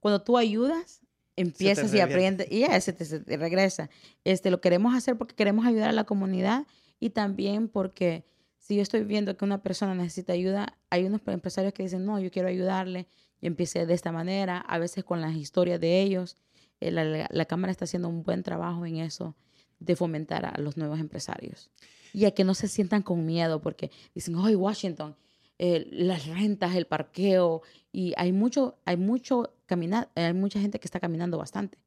cuando 0.00 0.22
tú 0.22 0.36
ayudas, 0.36 1.00
empiezas 1.40 1.94
y 1.94 2.00
aprendes 2.00 2.48
y 2.50 2.60
ya 2.60 2.80
se 2.80 2.92
te, 2.92 3.36
regresa. 3.36 3.90
Este, 4.24 4.50
lo 4.50 4.60
queremos 4.60 4.94
hacer 4.94 5.16
porque 5.16 5.34
queremos 5.34 5.66
ayudar 5.66 5.88
a 5.88 5.92
la 5.92 6.04
comunidad 6.04 6.66
y 7.00 7.10
también 7.10 7.68
porque 7.68 8.24
si 8.58 8.76
yo 8.76 8.82
estoy 8.82 9.04
viendo 9.04 9.36
que 9.36 9.44
una 9.44 9.62
persona 9.62 9.94
necesita 9.94 10.32
ayuda, 10.32 10.76
hay 10.90 11.04
unos 11.04 11.20
empresarios 11.26 11.72
que 11.72 11.84
dicen, 11.84 12.04
no, 12.04 12.18
yo 12.18 12.30
quiero 12.30 12.48
ayudarle, 12.48 13.06
yo 13.40 13.46
empecé 13.46 13.86
de 13.86 13.94
esta 13.94 14.12
manera, 14.12 14.58
a 14.58 14.78
veces 14.78 15.04
con 15.04 15.20
las 15.20 15.34
historias 15.36 15.80
de 15.80 16.02
ellos. 16.02 16.36
Eh, 16.80 16.90
la, 16.90 17.44
Cámara 17.46 17.70
está 17.70 17.84
haciendo 17.84 18.08
un 18.08 18.22
buen 18.22 18.42
trabajo 18.42 18.84
en 18.84 18.96
eso, 18.96 19.36
de 19.78 19.96
fomentar 19.96 20.44
a 20.44 20.60
los 20.60 20.76
nuevos 20.76 20.98
empresarios. 20.98 21.70
Y 22.12 22.24
a 22.24 22.32
que 22.32 22.44
no 22.44 22.54
se 22.54 22.68
sientan 22.68 23.02
con 23.02 23.24
miedo 23.24 23.60
porque 23.60 23.90
dicen, 24.14 24.34
hoy 24.34 24.54
Washington, 24.54 25.16
eh, 25.58 25.86
las 25.90 26.26
rentas, 26.26 26.74
el 26.74 26.86
parqueo, 26.86 27.62
y 27.92 28.12
hay 28.16 28.32
mucho, 28.32 28.78
hay 28.84 28.96
mucho 28.96 29.54
caminar, 29.68 30.10
hay 30.16 30.34
mucha 30.34 30.58
gente 30.58 30.80
que 30.80 30.88
está 30.88 30.98
caminando 30.98 31.38
bastante. 31.38 31.78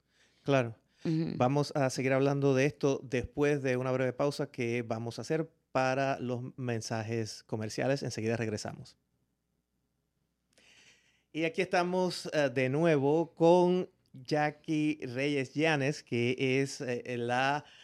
Claro. 0.43 0.75
Vamos 1.03 1.71
a 1.75 1.89
seguir 1.89 2.13
hablando 2.13 2.53
de 2.53 2.65
esto 2.65 3.01
después 3.03 3.63
de 3.63 3.75
una 3.75 3.91
breve 3.91 4.13
pausa 4.13 4.51
que 4.51 4.83
vamos 4.83 5.17
a 5.17 5.23
hacer 5.23 5.49
para 5.71 6.19
los 6.19 6.55
mensajes 6.57 7.43
comerciales. 7.43 8.03
Enseguida 8.03 8.37
regresamos. 8.37 8.95
Y 11.33 11.45
aquí 11.45 11.61
estamos 11.61 12.27
uh, 12.27 12.53
de 12.53 12.69
nuevo 12.69 13.33
con 13.33 13.89
Jackie 14.13 14.99
Reyes 15.01 15.53
Llanes, 15.53 16.03
que 16.03 16.61
es 16.61 16.81
eh, 16.81 17.17
la 17.17 17.63
eh, 17.65 17.80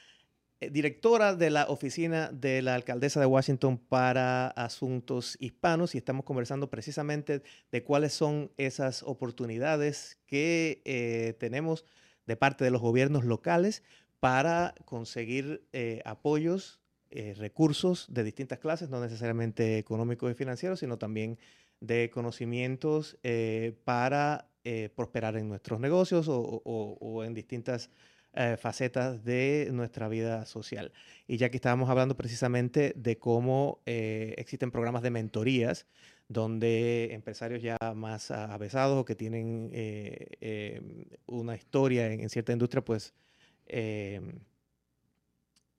directora 0.59 1.35
de 1.35 1.49
la 1.49 1.65
oficina 1.65 2.31
de 2.31 2.61
la 2.61 2.75
alcaldesa 2.75 3.19
de 3.19 3.25
Washington 3.25 3.77
para 3.77 4.47
asuntos 4.47 5.37
hispanos 5.39 5.95
y 5.95 5.99
estamos 5.99 6.25
conversando 6.25 6.69
precisamente 6.69 7.43
de 7.71 7.83
cuáles 7.83 8.13
son 8.13 8.51
esas 8.57 9.03
oportunidades 9.03 10.19
que 10.25 10.81
eh, 10.85 11.35
tenemos 11.39 11.85
de 12.27 12.35
parte 12.35 12.63
de 12.63 12.71
los 12.71 12.81
gobiernos 12.81 13.23
locales 13.23 13.83
para 14.19 14.75
conseguir 14.85 15.67
eh, 15.73 16.01
apoyos, 16.05 16.81
eh, 17.09 17.33
recursos 17.37 18.07
de 18.09 18.23
distintas 18.23 18.59
clases, 18.59 18.89
no 18.89 18.99
necesariamente 18.99 19.77
económicos 19.77 20.31
y 20.31 20.35
financieros, 20.35 20.79
sino 20.79 20.97
también 20.97 21.39
de 21.79 22.09
conocimientos 22.09 23.17
eh, 23.23 23.77
para 23.85 24.49
prosperar 24.97 25.37
en 25.37 25.47
nuestros 25.47 25.79
negocios 25.79 26.25
o 26.29 27.23
en 27.23 27.33
distintas 27.33 27.89
eh, 28.39 28.55
facetas 28.55 29.23
de 29.23 29.67
nuestra 29.71 30.07
vida 30.07 30.45
social. 30.45 30.91
Y 31.27 31.37
ya 31.37 31.49
que 31.49 31.57
estábamos 31.57 31.89
hablando 31.89 32.15
precisamente 32.15 32.93
de 32.95 33.17
cómo 33.17 33.81
eh, 33.87 34.35
existen 34.37 34.69
programas 34.69 35.01
de 35.01 35.09
mentorías, 35.09 35.87
donde 36.27 37.13
empresarios 37.15 37.63
ya 37.63 37.77
más 37.95 38.29
avesados 38.29 39.01
o 39.01 39.05
que 39.05 39.15
tienen 39.15 39.71
eh, 39.73 40.81
una 41.25 41.55
historia 41.55 42.13
en, 42.13 42.29
cierta 42.29 42.53
industria, 42.53 42.85
pues 42.85 43.15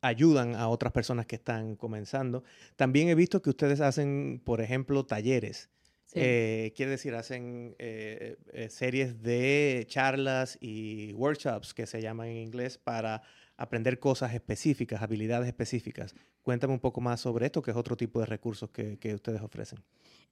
ayudan 0.00 0.56
a 0.56 0.68
otras 0.68 0.92
personas 0.92 1.26
que 1.26 1.36
están 1.36 1.76
comenzando. 1.76 2.42
También 2.74 3.08
he 3.08 3.14
visto 3.14 3.40
que 3.40 3.50
ustedes 3.50 3.80
hacen, 3.80 4.42
por 4.44 4.60
ejemplo, 4.60 5.06
talleres 5.06 5.70
Eh, 6.14 6.72
quiere 6.74 6.92
decir, 6.92 7.14
hacen 7.14 7.76
eh, 7.78 8.36
eh, 8.52 8.70
series 8.70 9.22
de 9.22 9.84
charlas 9.88 10.56
y 10.60 11.12
workshops 11.12 11.74
que 11.74 11.86
se 11.86 12.00
llaman 12.00 12.28
en 12.28 12.36
inglés 12.38 12.78
para 12.78 13.22
aprender 13.56 13.98
cosas 13.98 14.34
específicas, 14.34 15.02
habilidades 15.02 15.48
específicas. 15.48 16.14
Cuéntame 16.42 16.72
un 16.72 16.80
poco 16.80 17.00
más 17.00 17.20
sobre 17.20 17.46
esto, 17.46 17.60
que 17.60 17.72
es 17.72 17.76
otro 17.76 17.96
tipo 17.96 18.20
de 18.20 18.26
recursos 18.26 18.70
que, 18.70 18.98
que 18.98 19.14
ustedes 19.14 19.42
ofrecen. 19.42 19.80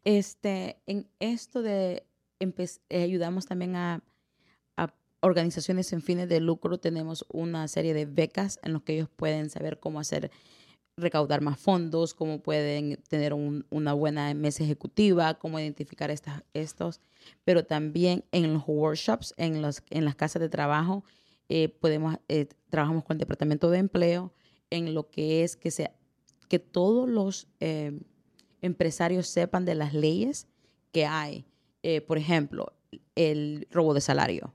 Este, 0.04 0.78
en 0.87 1.09
esto 1.18 1.62
de 1.62 2.04
ayudamos 2.90 3.47
también 3.47 3.76
a, 3.76 4.02
a, 4.76 4.95
organizaciones 5.21 5.88
sin 5.88 6.00
fines 6.00 6.28
de 6.28 6.40
lucro. 6.40 6.78
Tenemos 6.78 7.26
una 7.28 7.66
serie 7.68 7.92
de 7.92 8.06
becas 8.06 8.61
en 8.62 8.75
las 8.75 8.83
que 8.83 8.95
ellos 8.95 9.09
pueden 9.14 9.50
saber 9.50 9.78
cómo 9.80 10.00
hacer 10.00 10.30
recaudar 10.97 11.43
más 11.43 11.59
fondos, 11.61 12.15
cómo 12.15 12.41
pueden 12.41 12.99
tener 13.09 13.35
una 13.35 13.93
buena 13.93 14.33
mesa 14.33 14.65
ejecutiva, 14.65 15.35
cómo 15.35 15.61
identificar 15.61 16.11
estas, 16.11 16.43
estos, 16.55 17.00
pero 17.45 17.65
también 17.65 18.25
en 18.33 18.55
los 18.55 18.62
workshops, 18.67 19.35
en, 19.37 19.61
los, 19.61 19.83
en 19.91 20.07
las 20.07 20.15
casas 20.15 20.41
de 20.41 20.49
trabajo, 20.49 21.05
eh, 21.50 21.69
podemos, 21.69 22.17
eh, 22.29 22.47
trabajamos 22.71 23.05
con 23.05 23.17
el 23.17 23.21
Departamento 23.21 23.71
de 23.71 23.79
Empleo 23.79 24.33
en 24.71 24.95
lo 24.95 25.11
que 25.11 25.45
es 25.45 25.57
que, 25.57 25.71
sea, 25.71 25.93
que 26.49 26.59
todos 26.59 27.09
los 27.09 27.47
eh, 27.61 28.00
empresarios 28.62 29.29
sepan 29.29 29.67
de 29.67 29.75
las 29.75 29.93
leyes 29.93 30.49
que 30.93 31.05
hay. 31.05 31.45
por 32.09 32.19
ejemplo, 32.19 32.73
el 33.15 33.69
robo 33.71 33.95
de 33.95 34.00
salario, 34.00 34.55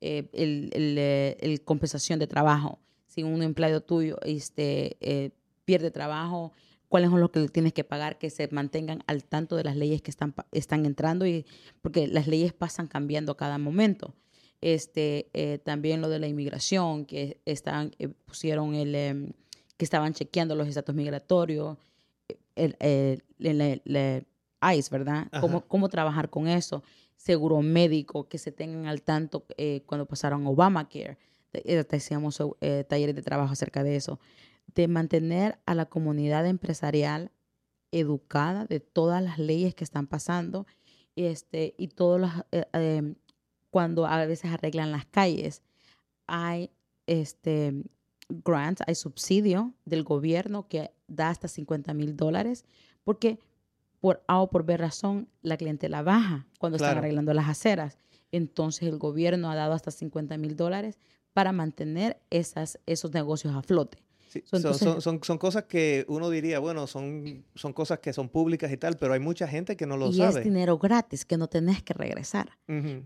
el, 0.00 0.28
el, 0.32 0.98
el, 0.98 1.64
compensación 1.64 2.20
de 2.20 2.28
trabajo. 2.28 2.78
Si 3.08 3.24
un 3.24 3.42
empleado 3.42 3.80
tuyo 3.80 4.16
este, 4.22 5.32
pierde 5.68 5.90
trabajo, 5.90 6.54
cuáles 6.88 7.10
son 7.10 7.20
los 7.20 7.28
que 7.28 7.46
tienes 7.50 7.74
que 7.74 7.84
pagar, 7.84 8.16
que 8.16 8.30
se 8.30 8.48
mantengan 8.50 9.02
al 9.06 9.22
tanto 9.22 9.54
de 9.54 9.64
las 9.64 9.76
leyes 9.76 10.00
que 10.00 10.10
están, 10.10 10.34
están 10.50 10.86
entrando, 10.86 11.26
y, 11.26 11.44
porque 11.82 12.06
las 12.06 12.26
leyes 12.26 12.54
pasan 12.54 12.86
cambiando 12.86 13.32
a 13.32 13.36
cada 13.36 13.58
momento. 13.58 14.14
Este, 14.62 15.28
eh, 15.34 15.58
también 15.58 16.00
lo 16.00 16.08
de 16.08 16.20
la 16.20 16.26
inmigración, 16.26 17.04
que 17.04 17.42
están, 17.44 17.94
eh, 17.98 18.08
pusieron 18.08 18.74
el, 18.76 18.94
em, 18.94 19.32
que 19.76 19.84
estaban 19.84 20.14
chequeando 20.14 20.54
los 20.54 20.66
estatus 20.68 20.94
migratorios, 20.94 21.76
el, 22.56 22.74
el, 22.80 24.26
ICE, 24.74 24.90
¿verdad? 24.90 25.28
Cómo, 25.42 25.60
cómo, 25.68 25.90
trabajar 25.90 26.30
con 26.30 26.48
eso. 26.48 26.82
Seguro 27.14 27.60
médico, 27.60 28.26
que 28.26 28.38
se 28.38 28.52
tengan 28.52 28.86
al 28.86 29.02
tanto 29.02 29.44
eh, 29.58 29.82
cuando 29.84 30.06
pasaron 30.06 30.46
Obamacare. 30.46 31.18
Hacíamos 31.90 32.42
talleres 32.88 33.14
de 33.14 33.22
trabajo 33.22 33.52
acerca 33.52 33.82
de 33.82 33.96
eso 33.96 34.18
de 34.74 34.88
mantener 34.88 35.58
a 35.66 35.74
la 35.74 35.86
comunidad 35.86 36.46
empresarial 36.46 37.30
educada 37.90 38.66
de 38.66 38.80
todas 38.80 39.22
las 39.22 39.38
leyes 39.38 39.74
que 39.74 39.84
están 39.84 40.06
pasando 40.06 40.66
este, 41.16 41.74
y 41.78 41.88
todos 41.88 42.20
los, 42.20 42.30
eh, 42.52 42.66
em, 42.72 43.14
cuando 43.70 44.06
a 44.06 44.24
veces 44.26 44.52
arreglan 44.52 44.92
las 44.92 45.06
calles, 45.06 45.62
hay 46.26 46.70
este, 47.06 47.82
grants, 48.28 48.82
hay 48.86 48.94
subsidio 48.94 49.74
del 49.84 50.04
gobierno 50.04 50.68
que 50.68 50.92
da 51.06 51.30
hasta 51.30 51.48
50 51.48 51.94
mil 51.94 52.16
dólares, 52.16 52.64
porque 53.04 53.38
por 54.00 54.22
A 54.28 54.40
o 54.40 54.50
por 54.50 54.64
B 54.64 54.76
razón 54.76 55.28
la 55.42 55.56
clientela 55.56 56.02
baja 56.02 56.46
cuando 56.58 56.76
están 56.76 56.98
arreglando 56.98 57.34
las 57.34 57.48
aceras. 57.48 57.98
Entonces 58.30 58.88
el 58.88 58.98
gobierno 58.98 59.50
ha 59.50 59.56
dado 59.56 59.72
hasta 59.72 59.90
50 59.90 60.36
mil 60.36 60.54
dólares 60.54 60.98
para 61.32 61.52
mantener 61.52 62.20
esas, 62.30 62.78
esos 62.86 63.12
negocios 63.12 63.56
a 63.56 63.62
flote 63.62 64.07
son, 64.44 65.00
son, 65.00 65.22
son, 65.22 65.38
cosas 65.38 65.64
que 65.64 66.04
uno 66.08 66.28
diría, 66.30 66.58
bueno, 66.58 66.86
son, 66.86 67.44
son 67.54 67.72
cosas 67.72 68.00
que 68.00 68.12
son 68.12 68.28
públicas 68.28 68.70
y 68.70 68.76
tal, 68.76 68.96
pero 68.96 69.14
hay 69.14 69.20
mucha 69.20 69.48
gente 69.48 69.76
que 69.76 69.86
no 69.86 69.96
lo 69.96 70.12
sabe. 70.12 70.34
Y 70.34 70.38
es 70.38 70.44
dinero 70.44 70.78
gratis 70.78 71.24
que 71.24 71.36
no 71.36 71.48
tenés 71.48 71.82
que 71.82 71.94
regresar, 71.94 72.58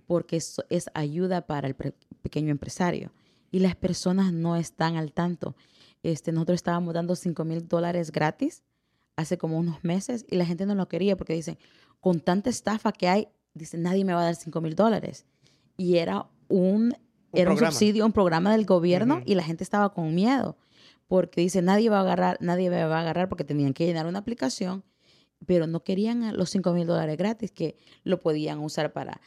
porque 0.07 0.37
eso 0.37 0.65
es 0.69 0.91
ayuda 0.95 1.47
para 1.47 1.69
el 1.69 1.75
pequeño 2.23 2.51
empresario. 2.51 3.13
Y 3.51 3.61
las 3.61 3.77
personas 3.77 4.33
no 4.33 4.57
están 4.57 4.97
al 4.97 5.13
tanto. 5.13 5.55
Este, 6.03 6.33
nosotros 6.33 6.57
estábamos 6.57 6.95
dando 6.95 7.15
5 7.15 7.45
mil 7.45 7.69
dólares 7.69 8.11
gratis 8.11 8.63
hace 9.15 9.39
como 9.39 9.59
unos 9.59 9.85
meses 9.85 10.25
y 10.29 10.37
la 10.37 10.47
gente 10.47 10.67
no 10.67 10.75
lo 10.75 10.89
quería 10.89 11.17
porque 11.17 11.35
dicen, 11.35 11.59
con 12.01 12.21
tanta 12.21 12.51
estafa 12.51 12.93
que 12.93 13.09
hay, 13.09 13.29
dicen, 13.55 13.83
nadie 13.83 14.05
me 14.05 14.15
va 14.15 14.23
a 14.23 14.25
dar 14.25 14.35
5 14.35 14.61
mil 14.61 14.75
dólares. 14.75 15.27
Y 15.77 15.99
era 15.99 16.27
un, 16.49 16.97
era 17.33 17.53
un 17.53 17.59
subsidio, 17.59 18.05
un 18.05 18.13
programa 18.13 18.53
del 18.53 18.65
gobierno 18.65 19.23
y 19.25 19.35
la 19.35 19.45
gente 19.45 19.63
estaba 19.63 19.93
con 19.93 20.15
miedo 20.15 20.57
porque 21.13 21.43
dice 21.43 21.61
nadie 21.61 21.91
va 21.91 21.99
a 21.99 22.01
agarrar, 22.01 22.39
nadie 22.41 22.71
va 22.71 22.85
a 22.85 23.01
agarrar 23.01 23.29
porque 23.29 23.45
tenían 23.45 23.75
que 23.75 23.85
llenar 23.85 24.07
una 24.07 24.21
aplicación, 24.21 24.83
pero 25.45 25.67
no 25.67 25.85
querían 25.85 26.35
los 26.39 26.49
5 26.49 26.73
mil 26.73 26.87
dólares 26.87 27.19
gratis 27.19 27.53
que 27.53 27.77
lo 28.03 28.19
podían 28.19 28.61
usar 28.61 28.95
para 28.95 29.21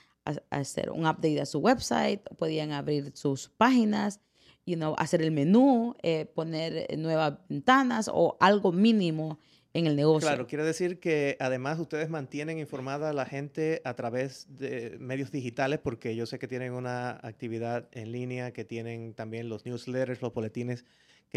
hacer 0.49 0.89
un 0.89 1.01
update 1.01 1.41
a 1.41 1.45
su 1.45 1.59
website, 1.59 2.21
podían 2.39 2.71
abrir 2.71 3.11
sus 3.13 3.49
páginas, 3.49 4.19
you 4.65 4.77
know, 4.77 4.95
hacer 4.97 5.21
el 5.21 5.29
menú, 5.29 5.95
eh, 6.01 6.25
poner 6.25 6.87
nuevas 6.97 7.35
ventanas 7.49 8.09
o 8.11 8.35
algo 8.39 8.71
mínimo 8.71 9.37
en 9.75 9.85
el 9.85 9.95
negocio. 9.95 10.27
Claro, 10.27 10.47
quiere 10.47 10.63
decir 10.63 10.99
que 10.99 11.37
además 11.39 11.77
ustedes 11.77 12.09
mantienen 12.09 12.57
informada 12.57 13.11
a 13.11 13.13
la 13.13 13.27
gente 13.27 13.83
a 13.85 13.93
través 13.93 14.47
de 14.49 14.97
medios 14.99 15.31
digitales, 15.31 15.77
porque 15.83 16.15
yo 16.15 16.25
sé 16.25 16.39
que 16.39 16.47
tienen 16.47 16.73
una 16.73 17.19
actividad 17.21 17.89
en 17.91 18.11
línea, 18.11 18.53
que 18.53 18.65
tienen 18.65 19.13
también 19.13 19.49
los 19.49 19.67
newsletters, 19.67 20.23
los 20.23 20.33
boletines 20.33 20.83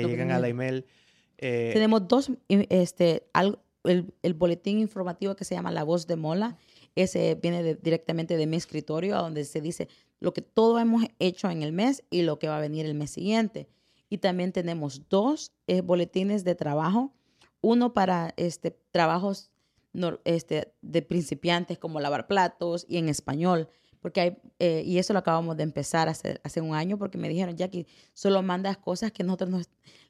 que 0.03 0.09
llegan 0.09 0.31
a 0.31 0.39
la 0.39 0.49
email. 0.49 0.85
Eh, 1.39 1.71
Tenemos 1.73 2.09
dos, 2.09 2.31
este, 2.49 3.25
el, 3.85 4.13
el, 4.23 4.35
boletín 4.35 4.79
informativo 4.79 5.37
que 5.37 5.45
se 5.45 5.55
llama 5.55 5.71
La 5.71 5.85
Voz 5.85 6.07
de 6.07 6.17
Mola. 6.17 6.57
Ese 6.95 7.37
viene 7.41 7.75
directamente 7.75 8.37
de 8.37 8.47
mi 8.47 8.57
escritorio, 8.57 9.17
donde 9.17 9.45
se 9.45 9.61
dice 9.61 9.89
lo 10.21 10.33
que 10.35 10.43
todo 10.43 10.79
hemos 10.79 11.05
hecho 11.19 11.49
en 11.51 11.63
el 11.63 11.73
mes 11.73 12.03
y 12.11 12.23
lo 12.23 12.39
que 12.39 12.49
va 12.49 12.59
a 12.59 12.61
venir 12.61 12.87
el 12.87 12.95
mes 12.95 13.11
siguiente. 13.11 13.69
Y 14.11 14.19
también 14.19 14.53
tenemos 14.53 15.09
dos 15.09 15.53
eh, 15.67 15.81
boletines 15.81 16.45
de 16.45 16.55
trabajo, 16.55 17.13
uno 17.61 17.93
para 17.93 18.35
este, 18.37 18.77
trabajos 18.91 19.51
este, 20.25 20.73
de 20.83 21.03
principiantes 21.03 21.79
como 21.79 22.01
lavar 22.01 22.27
platos 22.27 22.87
y 22.89 22.99
en 22.99 23.09
español 23.09 23.69
porque 24.01 24.21
hay, 24.21 24.37
eh, 24.59 24.83
y 24.85 24.99
eso 24.99 25.13
lo 25.13 25.19
acabamos 25.19 25.57
de 25.57 25.63
empezar 25.63 26.09
hace, 26.09 26.41
hace 26.43 26.61
un 26.61 26.75
año, 26.75 26.99
porque 26.99 27.19
me 27.19 27.29
dijeron, 27.29 27.57
Jackie, 27.57 27.87
solo 28.15 28.43
mandas 28.43 28.79
cosas 28.79 29.13
que 29.13 29.25
nosotros, 29.25 29.51
no, 29.51 29.61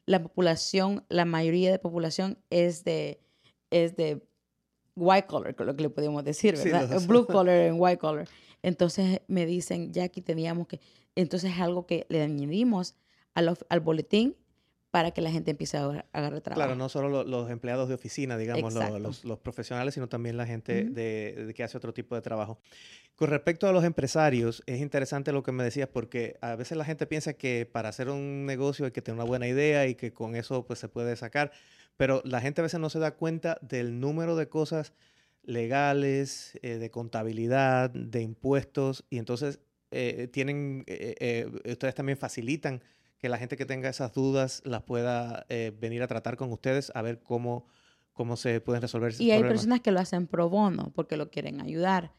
la 0.05 0.23
población, 0.23 1.05
la 1.09 1.25
mayoría 1.25 1.71
de 1.71 1.79
población 1.79 2.37
es 2.49 2.83
de, 2.83 3.21
es 3.69 3.95
de 3.95 4.21
white 4.95 5.27
collar, 5.27 5.55
lo 5.57 5.75
que 5.75 5.83
le 5.83 5.89
podemos 5.89 6.23
decir, 6.23 6.55
¿verdad? 6.57 7.01
Blue 7.07 7.25
collar 7.25 7.61
and 7.69 7.77
white 7.79 7.99
collar. 7.99 8.27
Entonces 8.61 9.21
me 9.27 9.45
dicen, 9.45 9.93
Jackie, 9.93 10.21
teníamos 10.21 10.67
que, 10.67 10.79
entonces 11.15 11.51
es 11.51 11.59
algo 11.59 11.85
que 11.85 12.05
le 12.09 12.21
añadimos 12.21 12.95
al, 13.33 13.57
al 13.69 13.79
boletín 13.79 14.35
para 14.91 15.11
que 15.11 15.21
la 15.21 15.29
gente 15.29 15.51
empiece 15.51 15.77
a 15.77 16.05
agarrar 16.11 16.41
trabajo. 16.41 16.55
Claro, 16.55 16.75
no 16.75 16.89
solo 16.89 17.23
los 17.23 17.51
empleados 17.51 17.89
de 17.89 17.95
oficina, 17.95 18.37
digamos, 18.37 18.73
los, 18.73 19.23
los, 19.23 19.39
profesionales, 19.39 19.93
sino 19.93 20.09
también 20.09 20.35
la 20.35 20.47
gente 20.47 20.83
de, 20.83 21.53
que 21.55 21.63
hace 21.63 21.77
otro 21.77 21.93
tipo 21.93 22.15
de 22.15 22.21
trabajo. 22.21 22.59
Con 23.15 23.29
respecto 23.29 23.67
a 23.67 23.71
los 23.71 23.83
empresarios, 23.83 24.63
es 24.65 24.79
interesante 24.79 25.31
lo 25.31 25.43
que 25.43 25.51
me 25.51 25.63
decías 25.63 25.89
porque 25.89 26.37
a 26.41 26.55
veces 26.55 26.77
la 26.77 26.85
gente 26.85 27.05
piensa 27.05 27.33
que 27.33 27.69
para 27.71 27.89
hacer 27.89 28.09
un 28.09 28.45
negocio 28.45 28.85
hay 28.85 28.91
que 28.91 29.01
tener 29.01 29.15
una 29.15 29.27
buena 29.27 29.47
idea 29.47 29.85
y 29.85 29.95
que 29.95 30.11
con 30.11 30.35
eso 30.35 30.65
pues 30.65 30.79
se 30.79 30.87
puede 30.87 31.15
sacar, 31.15 31.51
pero 31.95 32.21
la 32.25 32.41
gente 32.41 32.61
a 32.61 32.63
veces 32.63 32.79
no 32.79 32.89
se 32.89 32.97
da 32.97 33.11
cuenta 33.11 33.59
del 33.61 33.99
número 33.99 34.35
de 34.35 34.47
cosas 34.47 34.93
legales, 35.43 36.57
eh, 36.63 36.77
de 36.77 36.89
contabilidad, 36.89 37.91
de 37.91 38.21
impuestos 38.21 39.05
y 39.09 39.17
entonces 39.17 39.59
eh, 39.91 40.29
tienen, 40.31 40.83
eh, 40.87 41.47
ustedes 41.65 41.93
también 41.93 42.17
facilitan 42.17 42.81
que 43.19 43.29
la 43.29 43.37
gente 43.37 43.57
que 43.57 43.65
tenga 43.65 43.89
esas 43.89 44.13
dudas 44.13 44.61
las 44.65 44.81
pueda 44.83 45.45
venir 45.79 46.01
a 46.01 46.07
tratar 46.07 46.37
con 46.37 46.51
ustedes 46.51 46.91
a 46.95 47.01
ver 47.01 47.21
cómo, 47.21 47.67
cómo 48.13 48.37
se 48.37 48.59
pueden 48.61 48.81
resolver 48.81 49.13
Y 49.19 49.31
hay 49.31 49.41
personas 49.41 49.81
que 49.81 49.91
lo 49.91 49.99
hacen 49.99 50.25
pro 50.25 50.49
bono 50.49 50.91
porque 50.95 51.17
lo 51.17 51.29
quieren 51.29 51.61
ayudar 51.61 52.13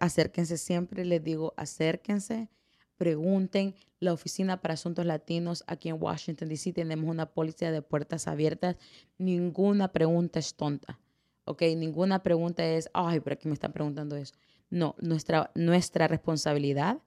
acérquense 0.00 0.56
siempre, 0.56 1.04
les 1.04 1.22
digo, 1.22 1.54
acérquense, 1.56 2.48
pregunten. 2.96 3.74
La 4.00 4.12
Oficina 4.12 4.60
para 4.60 4.74
Asuntos 4.74 5.06
Latinos 5.06 5.64
aquí 5.66 5.88
en 5.88 6.00
Washington, 6.00 6.48
D.C. 6.48 6.72
tenemos 6.72 7.08
una 7.08 7.26
policía 7.26 7.72
de 7.72 7.80
puertas 7.80 8.28
abiertas. 8.28 8.76
Ninguna 9.18 9.92
pregunta 9.92 10.38
es 10.38 10.54
tonta, 10.54 11.00
¿ok? 11.44 11.62
Ninguna 11.76 12.22
pregunta 12.22 12.64
es, 12.64 12.90
ay, 12.92 13.20
¿pero 13.20 13.38
qué 13.38 13.48
me 13.48 13.54
están 13.54 13.72
preguntando 13.72 14.16
eso? 14.16 14.34
No, 14.68 14.94
nuestra, 15.00 15.50
nuestra 15.54 16.06
responsabilidad 16.08 16.98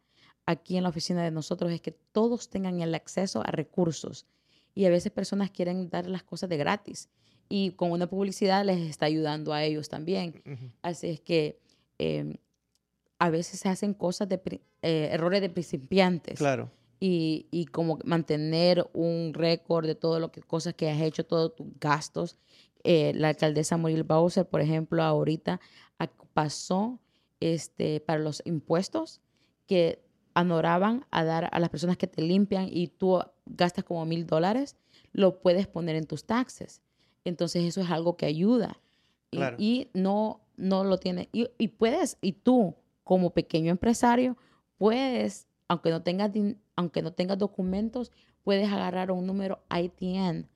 aquí 0.48 0.77
en 0.77 0.84
la 0.84 0.89
oficina 0.89 1.24
de 1.24 1.30
nosotros 1.30 1.72
es 1.72 1.82
que 1.82 1.92
todos 1.92 2.50
tengan 2.50 2.82
el 2.82 2.96
acceso 2.96 3.44
a 3.46 3.51
recursos. 3.51 4.25
Y 4.74 4.86
a 4.86 4.89
veces 4.89 5.12
personas 5.12 5.51
quieren 5.51 5.89
dar 5.89 6.08
las 6.08 6.24
cosas 6.24 6.50
de 6.50 6.58
gratis. 6.58 7.10
Y 7.50 7.72
con 7.72 7.92
una 7.92 8.08
publicidad 8.08 8.66
les 8.66 8.80
está 8.80 9.06
ayudando 9.06 9.54
a 9.54 9.63
ellos 9.63 9.88
también. 9.89 10.42
Así 10.82 11.08
es 11.08 11.22
que 11.22 11.60
Em, 11.98 12.36
a 13.20 13.30
veces 13.30 13.60
se 13.60 13.70
hacen 13.70 13.94
cosas 13.94 14.30
de 14.30 14.39
eh, 14.82 15.10
errores 15.12 15.42
de 15.42 15.50
principiantes. 15.50 16.38
Claro. 16.38 16.72
y, 17.00 17.48
y 17.51 17.66
como 17.66 18.00
mantener 18.06 18.89
un 18.94 19.34
récord 19.34 19.86
de 19.86 19.94
todo 19.94 20.20
lo 20.20 20.32
que 20.32 20.42
cosas 20.42 20.74
que 20.74 20.89
has 20.89 21.01
hecho, 21.01 21.25
todos 21.25 21.56
tus 21.56 21.68
gastos. 21.80 22.38
Eh, 22.84 23.13
la 23.16 23.30
alcaldesa 23.30 23.77
Muriel 23.77 24.04
Bowser, 24.04 24.48
por 24.48 24.62
ejemplo, 24.62 25.04
ahorita 25.04 25.60
pasó 26.34 27.00
este, 27.39 28.00
para 28.00 28.20
los 28.20 28.42
impuestos 28.46 29.22
que 29.66 30.00
anoraban 30.38 31.03
a 31.10 31.24
dar 31.24 31.50
a 31.51 31.60
las 31.60 31.72
personas 31.72 31.98
que 31.98 32.06
te 32.06 32.22
limpian 32.22 32.70
y 32.72 32.89
tú 32.89 33.20
gastas 33.48 33.84
como 33.84 34.06
mil 34.06 34.27
dólares, 34.27 34.75
lo 35.12 35.39
puedes 35.39 35.65
poner 35.65 35.96
en 35.96 36.06
tus 36.06 36.25
taxes. 36.25 36.84
Entonces 37.25 37.63
eso 37.63 37.82
es 37.82 37.89
algo 37.89 38.17
que 38.17 38.27
ayuda. 38.27 38.79
Y, 39.58 39.89
no, 39.96 40.41
no 40.56 40.84
lo 40.84 41.00
tiene. 41.00 41.27
Y, 41.32 41.48
y, 41.58 41.70
puedes, 41.70 42.20
y 42.22 42.34
tú 42.34 42.75
como 43.03 43.32
pequeño 43.32 43.72
empresario, 43.72 44.38
puedes, 44.77 45.48
aunque 45.67 45.89
no 45.89 46.03
tengas, 46.03 46.32
aunque 46.75 47.01
no 47.01 47.13
tengas 47.13 47.39
documentos, 47.39 48.12
puedes 48.44 48.72
agarrar 48.72 49.10
un 49.10 49.25
número 49.25 49.63
ITN, 49.75 50.48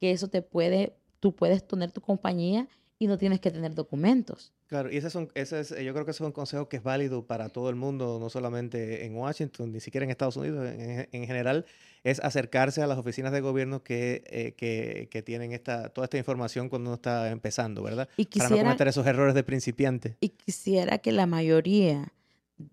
que 0.00 0.10
eso 0.10 0.26
te 0.26 0.42
puede, 0.42 0.96
tú 1.20 1.36
puedes 1.36 1.64
tener 1.64 1.92
tu 1.92 2.00
compañía 2.00 2.66
y 2.98 3.06
no 3.06 3.16
tienes 3.16 3.40
que 3.40 3.50
tener 3.50 3.74
documentos. 3.74 4.52
Claro, 4.66 4.90
y 4.90 4.96
ese 4.96 5.06
es, 5.06 5.14
un, 5.14 5.30
ese 5.34 5.60
es, 5.60 5.70
yo 5.70 5.92
creo 5.92 6.04
que 6.04 6.10
ese 6.10 6.22
es 6.22 6.26
un 6.26 6.32
consejo 6.32 6.68
que 6.68 6.78
es 6.78 6.82
válido 6.82 7.26
para 7.26 7.48
todo 7.48 7.70
el 7.70 7.76
mundo, 7.76 8.18
no 8.20 8.28
solamente 8.28 9.04
en 9.04 9.14
Washington, 9.14 9.72
ni 9.72 9.80
siquiera 9.80 10.04
en 10.04 10.10
Estados 10.10 10.36
Unidos, 10.36 10.68
en, 10.68 11.26
general, 11.26 11.64
es 12.02 12.20
acercarse 12.20 12.82
a 12.82 12.86
las 12.86 12.98
oficinas 12.98 13.32
de 13.32 13.40
gobierno 13.40 13.82
que, 13.82 14.24
eh, 14.26 14.54
que, 14.56 15.08
que, 15.10 15.22
tienen 15.22 15.52
esta, 15.52 15.90
toda 15.90 16.06
esta 16.06 16.18
información 16.18 16.68
cuando 16.68 16.90
uno 16.90 16.96
está 16.96 17.30
empezando, 17.30 17.82
¿verdad? 17.82 18.08
Y 18.16 18.26
para 18.26 18.50
no 18.50 18.56
cometer 18.58 18.88
esos 18.88 19.06
errores 19.06 19.34
de 19.34 19.44
principiante. 19.44 20.16
Y 20.20 20.30
quisiera 20.30 20.98
que 20.98 21.12
la 21.12 21.26
mayoría 21.26 22.12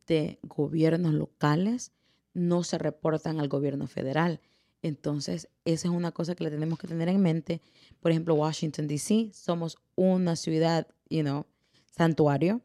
de 0.07 0.39
gobiernos 0.43 1.13
locales 1.13 1.91
no 2.33 2.63
se 2.63 2.77
reportan 2.77 3.39
al 3.39 3.47
gobierno 3.47 3.87
federal. 3.87 4.41
Entonces, 4.81 5.49
esa 5.65 5.87
es 5.87 5.93
una 5.93 6.11
cosa 6.11 6.35
que 6.35 6.43
le 6.43 6.51
tenemos 6.51 6.77
que 6.77 6.87
tener 6.87 7.09
en 7.09 7.21
mente. 7.21 7.61
Por 7.99 8.11
ejemplo, 8.11 8.35
Washington, 8.35 8.87
D.C., 8.87 9.31
somos 9.33 9.77
una 9.95 10.35
ciudad, 10.35 10.87
you 11.09 11.21
know, 11.21 11.45
santuario. 11.91 12.61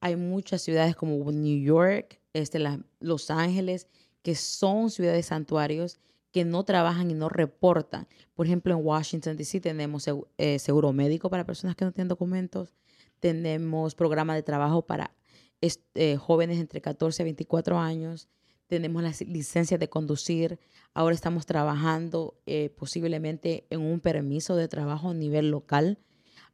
Hay 0.00 0.16
muchas 0.16 0.62
ciudades 0.62 0.96
como 0.96 1.30
New 1.30 1.62
York, 1.62 2.20
este, 2.32 2.58
Los 3.00 3.30
Ángeles, 3.30 3.86
que 4.22 4.34
son 4.34 4.90
ciudades 4.90 5.26
santuarios 5.26 6.00
que 6.32 6.44
no 6.44 6.64
trabajan 6.64 7.10
y 7.10 7.14
no 7.14 7.28
reportan. 7.28 8.06
Por 8.34 8.46
ejemplo, 8.46 8.72
en 8.74 8.84
Washington, 8.84 9.36
D.C. 9.36 9.60
tenemos 9.60 10.08
eh, 10.38 10.58
seguro 10.58 10.92
médico 10.92 11.28
para 11.28 11.44
personas 11.44 11.76
que 11.76 11.84
no 11.84 11.92
tienen 11.92 12.08
documentos, 12.08 12.72
tenemos 13.18 13.94
programa 13.94 14.34
de 14.34 14.42
trabajo 14.42 14.82
para 14.82 15.12
eh, 15.60 16.16
jóvenes 16.16 16.58
entre 16.58 16.80
14 16.80 17.22
y 17.22 17.24
24 17.24 17.78
años, 17.78 18.28
tenemos 18.70 19.02
las 19.02 19.20
licencias 19.22 19.80
de 19.80 19.88
conducir, 19.88 20.60
ahora 20.94 21.12
estamos 21.12 21.44
trabajando 21.44 22.40
eh, 22.46 22.70
posiblemente 22.70 23.66
en 23.68 23.80
un 23.80 23.98
permiso 23.98 24.54
de 24.54 24.68
trabajo 24.68 25.10
a 25.10 25.14
nivel 25.14 25.50
local 25.50 25.98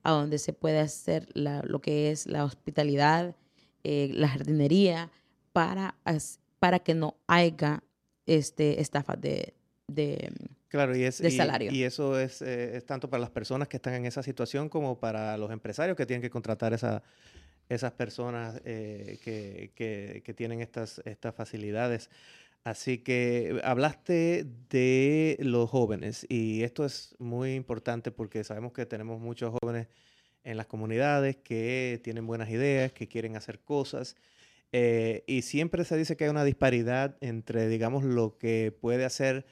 a 0.02 0.12
donde 0.12 0.38
se 0.38 0.54
puede 0.54 0.80
hacer 0.80 1.28
lo 1.34 1.80
que 1.80 2.10
es 2.10 2.26
la 2.26 2.44
hospitalidad, 2.44 3.36
eh, 3.84 4.10
la 4.14 4.28
jardinería, 4.28 5.10
para, 5.52 5.96
para 6.58 6.78
que 6.78 6.94
no 6.94 7.16
haya 7.26 7.82
este, 8.24 8.80
estafa 8.80 9.16
de, 9.16 9.54
de, 9.86 10.32
claro, 10.68 10.96
y 10.96 11.02
es, 11.02 11.16
salario. 11.16 11.70
Y, 11.72 11.82
eso 11.82 12.18
es, 12.18 12.40
eh, 12.40 12.76
es, 12.76 12.86
tanto 12.86 13.10
para 13.10 13.20
las 13.20 13.30
personas 13.30 13.68
que 13.68 13.76
están 13.76 13.94
en 13.94 14.06
esa 14.06 14.22
situación 14.22 14.68
como 14.68 14.98
para 14.98 15.36
los 15.36 15.50
empresarios 15.50 15.96
que 15.96 16.06
tienen 16.06 16.22
que 16.22 16.30
contratar 16.30 16.72
esa, 16.72 17.02
esas 17.68 17.92
personas 17.92 18.60
eh, 18.64 19.18
que, 19.22 20.22
que, 20.24 20.34
tienen 20.34 20.60
estas, 20.60 21.00
estas 21.04 21.34
facilidades. 21.34 22.10
Así 22.64 22.98
que 22.98 23.60
hablaste 23.64 24.44
de 24.70 25.36
los 25.40 25.70
jóvenes 25.70 26.26
y 26.28 26.62
esto 26.64 26.84
es 26.84 27.14
muy 27.18 27.54
importante 27.54 28.10
porque 28.10 28.42
sabemos 28.44 28.72
que 28.72 28.86
tenemos 28.86 29.20
muchos 29.20 29.54
jóvenes 29.60 29.88
en 30.42 30.56
las 30.56 30.66
comunidades 30.66 31.36
que 31.36 32.00
tienen 32.02 32.26
buenas 32.26 32.50
ideas, 32.50 32.92
que 32.92 33.08
quieren 33.08 33.36
hacer 33.36 33.60
cosas 33.60 34.16
eh, 34.72 35.24
y 35.26 35.42
siempre 35.42 35.84
se 35.84 35.96
dice 35.96 36.16
que 36.16 36.24
hay 36.24 36.30
una 36.30 36.44
disparidad 36.44 37.16
entre, 37.20 37.68
digamos, 37.68 38.04
lo 38.04 38.36
que 38.36 38.76
puede 38.78 39.04
hacer 39.04 39.46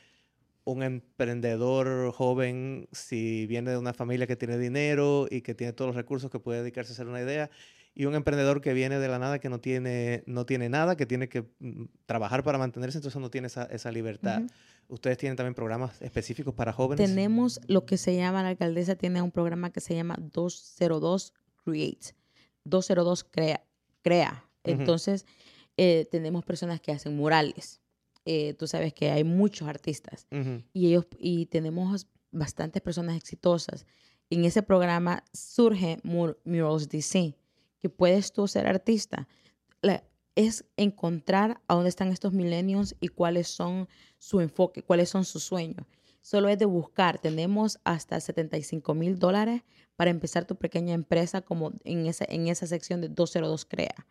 un 0.65 0.83
emprendedor 0.83 2.13
joven 2.13 2.89
si 2.93 3.47
viene 3.47 3.71
de 3.71 3.79
una 3.79 3.93
familia 3.93 4.27
que 4.27 4.37
tiene 4.37 4.59
dinero 4.59 5.27
y 5.31 5.43
que 5.43 5.55
tiene 5.55 5.73
todos 5.73 5.89
los 5.89 5.97
recursos 5.97 6.31
que 6.31 6.41
puede 6.41 6.61
dedicarse 6.61 6.93
a 6.93 6.95
hacer 6.95 7.07
una 7.07 7.21
idea 7.21 7.51
y 7.95 8.07
un 8.07 8.15
emprendedor 8.15 8.61
que 8.61 8.73
viene 8.75 8.99
de 8.99 9.09
la 9.09 9.19
nada, 9.19 9.39
que 9.39 9.49
no 9.49 9.61
tiene, 9.61 10.25
no 10.27 10.47
tiene 10.47 10.69
nada, 10.69 10.97
que 10.97 11.07
tiene 11.07 11.29
que 11.29 11.43
mm, 11.61 11.85
trabajar 12.07 12.43
para 12.43 12.59
mantenerse, 12.59 12.99
entonces 12.99 13.21
no 13.21 13.31
tiene 13.31 13.47
esa, 13.47 13.65
esa 13.65 13.93
libertad. 13.93 14.43
¿Ustedes 14.89 15.17
tienen 15.17 15.37
también 15.37 15.55
programas 15.55 16.03
específicos 16.03 16.55
para 16.55 16.73
jóvenes? 16.73 17.09
Tenemos 17.09 17.61
lo 17.69 17.87
que 17.87 17.97
se 17.97 18.17
llama, 18.17 18.43
la 18.43 18.51
alcaldesa 18.51 18.97
tiene 18.97 19.23
un 19.23 19.31
programa 19.31 19.71
que 19.71 19.81
se 19.81 19.95
llama 19.95 20.17
202 20.21 21.33
Create. 21.65 22.15
202 22.65 23.25
Crea. 23.25 23.65
crea. 24.03 24.45
Entonces, 24.65 25.25
eh, 25.77 26.07
tenemos 26.11 26.45
personas 26.45 26.81
que 26.81 26.93
hacen 26.93 27.17
murales. 27.17 27.81
Eh, 28.27 28.55
tú 28.55 28.67
sabes 28.67 28.93
que 28.93 29.11
hay 29.11 29.23
muchos 29.23 29.69
artistas 29.69 30.27
y 30.73 30.87
ellos 30.87 31.07
y 31.19 31.47
tenemos 31.47 32.07
bastantes 32.31 32.83
personas 32.83 33.17
exitosas. 33.17 33.87
En 34.31 34.45
ese 34.47 34.63
programa 34.63 35.23
surge 35.33 35.99
Murals 36.03 36.89
DC 36.89 37.37
que 37.85 37.91
puedes 37.91 38.33
tú 38.33 38.49
ser 38.49 38.67
artista. 38.67 39.29
es 40.37 40.65
encontrar 40.79 41.61
a 41.69 41.75
dónde 41.75 41.91
están 41.91 42.09
estos 42.09 42.33
millennials 42.33 42.97
y 42.99 43.09
cuáles 43.09 43.47
son 43.47 43.89
su 44.17 44.41
enfoque, 44.41 44.83
cuáles 44.83 45.11
son 45.11 45.27
sus 45.27 45.43
sueños. 45.45 45.87
Solo 46.23 46.49
es 46.49 46.59
de 46.59 46.65
buscar. 46.65 47.19
Tenemos 47.19 47.79
hasta 47.85 48.19
75 48.19 48.95
mil 48.95 49.19
dólares 49.19 49.65
para 49.97 50.11
empezar 50.11 50.47
tu 50.47 50.57
pequeña 50.57 50.95
empresa 50.95 51.43
como 51.43 51.73
en 51.85 52.07
esa, 52.07 52.25
en 52.27 52.49
esa 52.49 52.67
sección 52.67 53.03
de 53.03 53.11
202 53.11 53.67
Crea. 53.67 54.07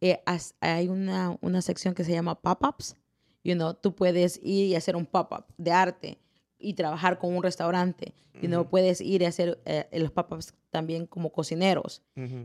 Eh, 0.00 0.22
hay 0.60 0.88
una, 0.88 1.36
una 1.42 1.60
sección 1.60 1.92
que 1.92 2.04
se 2.04 2.12
llama 2.12 2.40
pop-ups. 2.40 2.96
You 3.44 3.54
know, 3.54 3.74
tú 3.74 3.94
puedes 3.94 4.40
ir 4.42 4.68
y 4.68 4.76
hacer 4.76 4.96
un 4.96 5.04
pop-up 5.04 5.44
de 5.58 5.72
arte 5.72 6.18
y 6.58 6.72
trabajar 6.72 7.18
con 7.18 7.36
un 7.36 7.42
restaurante. 7.42 8.14
Y 8.40 8.48
no 8.48 8.70
puedes 8.70 9.02
ir 9.02 9.20
y 9.20 9.26
hacer 9.26 9.60
eh, 9.66 9.86
los 9.92 10.10
pop-ups 10.10 10.54
también 10.74 11.06
como 11.06 11.30
cocineros. 11.30 12.02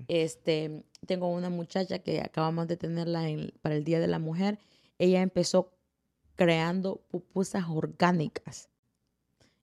este, 0.08 0.84
tengo 1.08 1.28
una 1.30 1.50
muchacha 1.50 1.98
que 1.98 2.22
acabamos 2.22 2.68
de 2.68 2.78
tenerla 2.78 3.26
para 3.64 3.76
el 3.76 3.84
Día 3.84 4.00
de 4.00 4.06
la 4.06 4.20
Mujer. 4.20 4.60
Ella 5.00 5.24
empezó 5.24 5.72
creando 6.36 7.02
pupusas 7.10 7.64
orgánicas. 7.68 8.70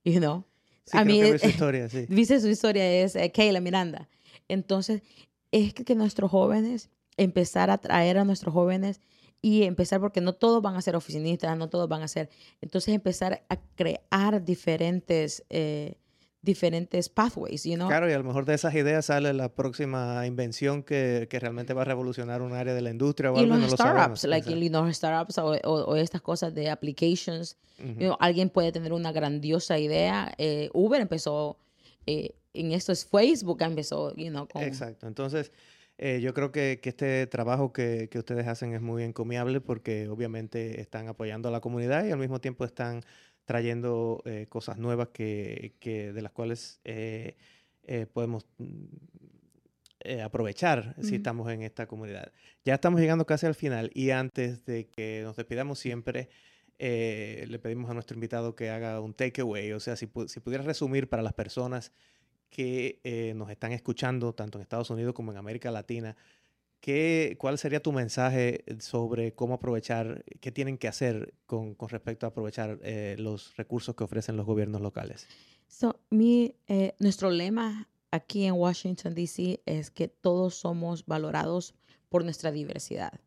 You 0.04 0.18
know? 0.18 0.44
a 0.90 1.04
mí, 1.04 1.22
su 1.38 1.46
historia, 1.46 1.88
sí. 1.88 2.06
Dice 2.08 2.40
su 2.40 2.48
historia, 2.48 3.04
es 3.04 3.14
eh, 3.14 3.30
Kayla 3.30 3.60
Miranda. 3.60 4.08
Entonces, 4.48 5.02
es 5.52 5.72
que, 5.72 5.84
que 5.84 5.94
nuestros 5.94 6.28
jóvenes, 6.28 6.90
empezar 7.16 7.70
a 7.70 7.78
traer 7.78 8.18
a 8.18 8.24
nuestros 8.24 8.52
jóvenes 8.52 9.00
y 9.42 9.62
empezar, 9.62 10.00
porque 10.00 10.20
no 10.20 10.32
todos 10.32 10.60
van 10.60 10.74
a 10.74 10.82
ser 10.82 10.96
oficinistas, 10.96 11.56
no 11.56 11.68
todos 11.68 11.88
van 11.88 12.02
a 12.02 12.08
ser, 12.08 12.30
entonces 12.60 12.92
empezar 12.92 13.44
a 13.48 13.56
crear 13.76 14.44
diferentes, 14.44 15.44
eh, 15.50 15.98
diferentes 16.46 17.10
pathways, 17.10 17.64
you 17.64 17.74
know? 17.74 17.88
Claro, 17.88 18.08
y 18.08 18.14
a 18.14 18.18
lo 18.18 18.24
mejor 18.24 18.46
de 18.46 18.54
esas 18.54 18.74
ideas 18.74 19.06
sale 19.06 19.34
la 19.34 19.50
próxima 19.50 20.26
invención 20.26 20.82
que, 20.82 21.26
que 21.28 21.38
realmente 21.38 21.74
va 21.74 21.82
a 21.82 21.84
revolucionar 21.84 22.40
un 22.40 22.54
área 22.54 22.72
de 22.72 22.80
la 22.80 22.90
industria 22.90 23.32
o 23.32 23.42
y 23.42 23.44
los 23.44 23.72
startups, 23.72 24.24
like, 24.24 24.48
los 24.48 24.96
startups 24.96 25.36
o, 25.38 25.48
o, 25.48 25.96
estas 25.96 26.22
cosas 26.22 26.54
de 26.54 26.70
applications. 26.70 27.58
alguien 28.20 28.48
puede 28.48 28.72
tener 28.72 28.94
una 28.94 29.12
grandiosa 29.12 29.78
idea. 29.78 30.32
Eh, 30.38 30.70
Uber 30.72 31.02
empezó, 31.02 31.58
eh, 32.06 32.34
en 32.54 32.72
esto 32.72 32.92
es 32.92 33.04
Facebook 33.04 33.60
empezó, 33.60 34.14
you 34.14 34.30
know, 34.30 34.48
con... 34.48 34.62
Exacto, 34.62 35.06
entonces... 35.06 35.52
Eh, 35.98 36.20
yo 36.20 36.34
creo 36.34 36.52
que, 36.52 36.78
que 36.82 36.90
este 36.90 37.26
trabajo 37.26 37.72
que, 37.72 38.10
que, 38.10 38.18
ustedes 38.18 38.46
hacen 38.46 38.74
es 38.74 38.82
muy 38.82 39.02
encomiable 39.02 39.62
porque 39.62 40.06
obviamente 40.08 40.82
están 40.82 41.08
apoyando 41.08 41.48
a 41.48 41.50
la 41.50 41.62
comunidad 41.62 42.04
y 42.04 42.10
al 42.10 42.18
mismo 42.18 42.38
tiempo 42.38 42.66
están 42.66 43.02
trayendo 43.46 44.22
eh, 44.26 44.46
cosas 44.48 44.76
nuevas 44.76 45.08
que, 45.08 45.74
que, 45.80 46.12
de 46.12 46.20
las 46.20 46.32
cuales 46.32 46.80
eh, 46.84 47.36
podemos 48.12 48.46
mm, 48.58 48.84
aprovechar 50.22 50.94
si 51.00 51.16
estamos 51.16 51.50
en 51.50 51.62
esta 51.62 51.86
comunidad. 51.86 52.30
Ya 52.64 52.74
estamos 52.74 53.00
llegando 53.00 53.24
casi 53.24 53.46
al 53.46 53.54
final 53.54 53.90
y 53.94 54.10
antes 54.10 54.64
de 54.66 54.88
que 54.88 55.22
nos 55.24 55.36
despidamos 55.36 55.78
siempre... 55.78 56.28
le 56.78 57.58
pedimos 57.58 57.90
a 57.90 57.94
nuestro 57.94 58.14
invitado 58.16 58.54
que 58.54 58.68
haga 58.68 59.00
un 59.00 59.14
takeaway, 59.14 59.72
o 59.72 59.80
sea, 59.80 59.96
si, 59.96 60.06
si 60.26 60.40
pudiera 60.40 60.62
resumir 60.62 61.08
para 61.08 61.22
las 61.22 61.32
personas 61.32 61.90
que 62.50 63.00
eh, 63.04 63.34
nos 63.36 63.50
están 63.50 63.72
escuchando, 63.72 64.34
tanto 64.34 64.58
en 64.58 64.62
Estados 64.62 64.90
Unidos 64.90 65.14
como 65.14 65.32
en 65.32 65.38
América 65.38 65.70
Latina, 65.70 66.16
¿qué, 66.86 67.36
¿cuál 67.40 67.58
sería 67.58 67.82
tu 67.82 67.90
mensaje 67.90 68.64
sobre 68.78 69.34
cómo 69.34 69.54
aprovechar, 69.54 70.24
qué 70.40 70.52
tienen 70.52 70.78
que 70.78 70.86
hacer 70.86 71.34
con, 71.44 71.74
con 71.74 71.88
respecto 71.88 72.26
a 72.26 72.28
aprovechar 72.28 72.78
eh, 72.84 73.16
los 73.18 73.56
recursos 73.56 73.96
que 73.96 74.04
ofrecen 74.04 74.36
los 74.36 74.46
gobiernos 74.46 74.80
locales? 74.80 75.26
So, 75.66 75.98
mi, 76.10 76.54
eh, 76.68 76.94
nuestro 77.00 77.30
lema 77.30 77.88
aquí 78.12 78.44
en 78.44 78.54
Washington, 78.54 79.16
D.C. 79.16 79.62
es 79.66 79.90
que 79.90 80.06
todos 80.06 80.54
somos 80.54 81.04
valorados 81.06 81.74
por 82.08 82.22
nuestra 82.22 82.52
diversidad. 82.52 83.20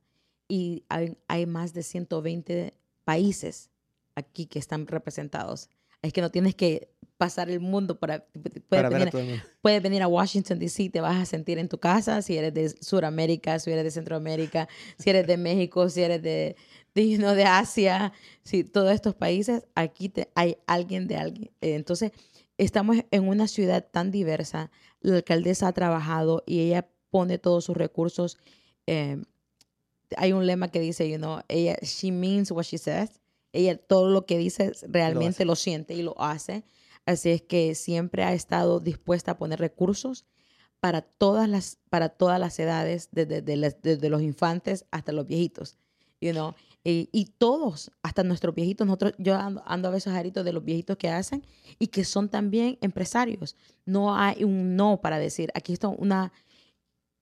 Y 0.48 0.86
hay, 0.88 1.18
hay 1.28 1.46
más 1.46 1.74
de 1.74 1.84
120 1.84 2.74
países 3.04 3.72
aquí 4.16 4.46
que 4.46 4.60
están 4.60 4.88
representados. 4.88 5.70
Es 6.02 6.14
que 6.14 6.22
no 6.22 6.32
tienes 6.32 6.56
que 6.56 6.94
pasar 7.20 7.50
el 7.50 7.60
mundo 7.60 8.00
para... 8.00 8.26
Puedes, 8.26 8.64
Para 8.68 8.90
venir, 8.90 9.10
a 9.14 9.20
el 9.20 9.42
puedes 9.62 9.84
venir 9.84 10.02
a 10.02 10.08
Washington, 10.08 10.58
D.C., 10.58 10.90
te 10.90 11.02
vas 11.02 11.22
a 11.22 11.26
sentir 11.26 11.60
en 11.60 11.68
tu 11.68 11.78
casa, 11.78 12.22
si 12.22 12.38
eres 12.38 12.54
de 12.54 12.70
Sudamérica, 12.70 13.60
si 13.60 13.72
eres 13.72 13.84
de 13.84 13.92
Centroamérica, 13.92 14.70
si 14.98 15.10
eres 15.10 15.28
de 15.28 15.38
México, 15.38 15.90
si 15.90 16.02
eres 16.02 16.22
de, 16.24 16.56
de, 16.96 17.10
you 17.10 17.18
know, 17.18 17.36
de 17.36 17.44
Asia, 17.44 18.14
si 18.44 18.64
todos 18.64 18.94
estos 18.94 19.16
países, 19.16 19.68
aquí 19.76 20.08
te, 20.08 20.30
hay 20.34 20.58
alguien 20.66 21.08
de 21.08 21.18
alguien. 21.18 21.52
Eh, 21.62 21.76
Entonces, 21.76 22.14
estamos 22.58 22.98
en 23.12 23.28
una 23.28 23.48
ciudad 23.48 23.86
tan 23.92 24.12
diversa, 24.12 24.72
la 25.02 25.18
alcaldesa 25.18 25.68
ha 25.68 25.74
trabajado 25.74 26.44
y 26.48 26.62
ella 26.62 26.88
pone 27.12 27.38
todos 27.38 27.66
sus 27.66 27.76
recursos. 27.76 28.38
eh, 28.88 29.22
hay 30.18 30.34
un 30.34 30.46
lema 30.48 30.70
que 30.70 30.80
dice, 30.80 31.10
you 31.10 31.18
know, 31.18 31.42
ella, 31.48 31.78
she 31.84 32.12
means 32.12 32.52
what 32.52 32.64
she 32.64 32.78
says. 32.78 33.20
Ella 33.52 33.78
todo 33.78 34.10
lo 34.10 34.26
que 34.26 34.38
dice 34.38 34.72
realmente 34.88 35.30
hace. 35.30 35.46
lo, 35.46 35.56
siente 35.56 35.94
y 35.94 36.02
lo 36.02 36.20
hace. 36.22 36.64
Así 37.10 37.32
es 37.32 37.42
que 37.42 37.74
siempre 37.74 38.24
ha 38.24 38.34
estado 38.34 38.80
dispuesta 38.80 39.32
a 39.32 39.38
poner 39.40 39.60
recursos 39.60 40.28
para 40.80 41.02
todas 41.02 41.50
las, 41.50 41.80
para 41.90 42.10
todas 42.10 42.40
las 42.40 42.60
edades, 42.60 43.10
desde, 43.12 43.42
desde 43.42 44.10
los 44.10 44.22
infantes 44.22 44.86
hasta 44.92 45.12
los 45.12 45.26
viejitos. 45.26 45.80
You 46.22 46.34
know? 46.34 46.54
y, 46.84 47.10
y 47.12 47.26
todos, 47.40 47.92
hasta 48.04 48.24
nuestros 48.24 48.54
viejitos, 48.54 48.86
nosotros, 48.86 49.14
yo 49.18 49.36
ando, 49.36 49.64
ando 49.66 49.88
a 49.88 49.92
veces 49.92 50.14
jaritos 50.14 50.46
de 50.46 50.54
los 50.54 50.64
viejitos 50.64 50.98
que 50.98 51.10
hacen 51.10 51.44
y 51.80 51.88
que 51.88 52.04
son 52.04 52.30
también 52.30 52.78
empresarios. 52.80 53.56
No 53.86 54.16
hay 54.16 54.44
un 54.44 54.76
no 54.76 55.02
para 55.02 55.18
decir, 55.18 55.50
aquí 55.56 55.74
está 55.74 55.88
una, 55.88 56.32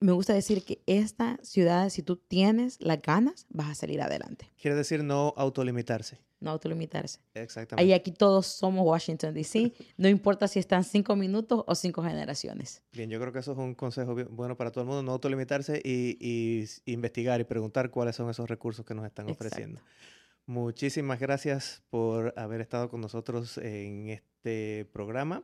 me 0.02 0.12
gusta 0.12 0.34
decir 0.34 0.66
que 0.66 0.84
esta 0.86 1.40
ciudad, 1.44 1.90
si 1.92 2.04
tú 2.04 2.18
tienes 2.18 2.78
las 2.82 3.02
ganas, 3.02 3.46
vas 3.48 3.70
a 3.70 3.76
salir 3.76 4.02
adelante, 4.02 4.52
Quiere 4.62 4.76
decir 4.76 5.02
no 5.02 5.34
autolimitarse. 5.38 6.20
No 6.40 6.52
autolimitarse. 6.52 7.20
Exactamente. 7.34 7.84
Ahí 7.84 7.94
aquí 7.94 8.12
todos 8.12 8.46
somos 8.48 8.86
Washington, 8.86 9.34
D.C., 9.34 9.74
no 9.98 10.08
importa 10.08 10.48
si 10.48 10.60
están 10.60 10.84
cinco 10.84 11.16
minutos 11.16 11.64
o 11.68 11.76
cinco 11.76 12.04
generaciones. 12.04 12.82
Bien, 12.94 13.10
yo 13.10 13.20
creo 13.20 13.34
que 13.34 13.40
eso 13.40 13.54
es 13.54 13.58
un 13.58 13.74
consejo 13.76 14.14
bien- 14.16 14.28
bueno 14.36 14.56
para 14.56 14.72
todo 14.72 14.82
el 14.84 14.88
mundo, 14.88 15.04
no 15.04 15.12
autolimitarse 15.14 15.82
y, 15.84 16.18
y 16.20 16.66
investigar 16.92 17.42
y 17.42 17.44
preguntar 17.44 17.90
cuáles 17.90 18.16
son 18.16 18.30
esos 18.30 18.48
recursos 18.50 18.86
que 18.86 18.94
nos 18.94 19.06
están 19.06 19.30
ofreciendo. 19.30 19.82
Muchísimas 20.46 21.20
gracias 21.20 21.82
por 21.90 22.34
haber 22.38 22.62
estado 22.62 22.90
con 22.90 23.02
nosotros 23.02 23.58
en 23.58 24.10
este 24.10 24.86
programa. 24.94 25.44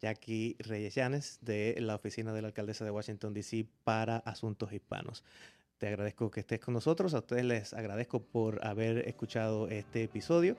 Jackie 0.00 0.56
Reyes 0.58 0.96
Llanes, 0.96 1.38
de 1.42 1.76
la 1.78 1.94
Oficina 1.94 2.32
de 2.32 2.42
la 2.42 2.48
Alcaldesa 2.48 2.84
de 2.84 2.90
Washington, 2.90 3.34
D.C. 3.34 3.68
para 3.84 4.16
Asuntos 4.16 4.72
Hispanos. 4.72 5.22
Te 5.82 5.88
agradezco 5.88 6.30
que 6.30 6.38
estés 6.38 6.60
con 6.60 6.74
nosotros. 6.74 7.12
A 7.12 7.18
ustedes 7.18 7.44
les 7.44 7.74
agradezco 7.74 8.22
por 8.22 8.64
haber 8.64 9.08
escuchado 9.08 9.66
este 9.66 10.04
episodio. 10.04 10.54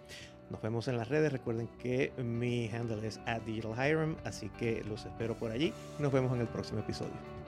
Nos 0.50 0.62
vemos 0.62 0.90
en 0.90 0.98
las 0.98 1.08
redes. 1.08 1.32
Recuerden 1.32 1.70
que 1.80 2.12
mi 2.22 2.68
handle 2.68 3.08
es 3.08 3.22
at 3.26 3.42
Digital 3.44 3.72
Hiram, 3.72 4.18
así 4.26 4.50
que 4.50 4.84
los 4.84 5.06
espero 5.06 5.38
por 5.38 5.52
allí. 5.52 5.72
Nos 5.98 6.12
vemos 6.12 6.34
en 6.34 6.42
el 6.42 6.48
próximo 6.50 6.80
episodio. 6.80 7.43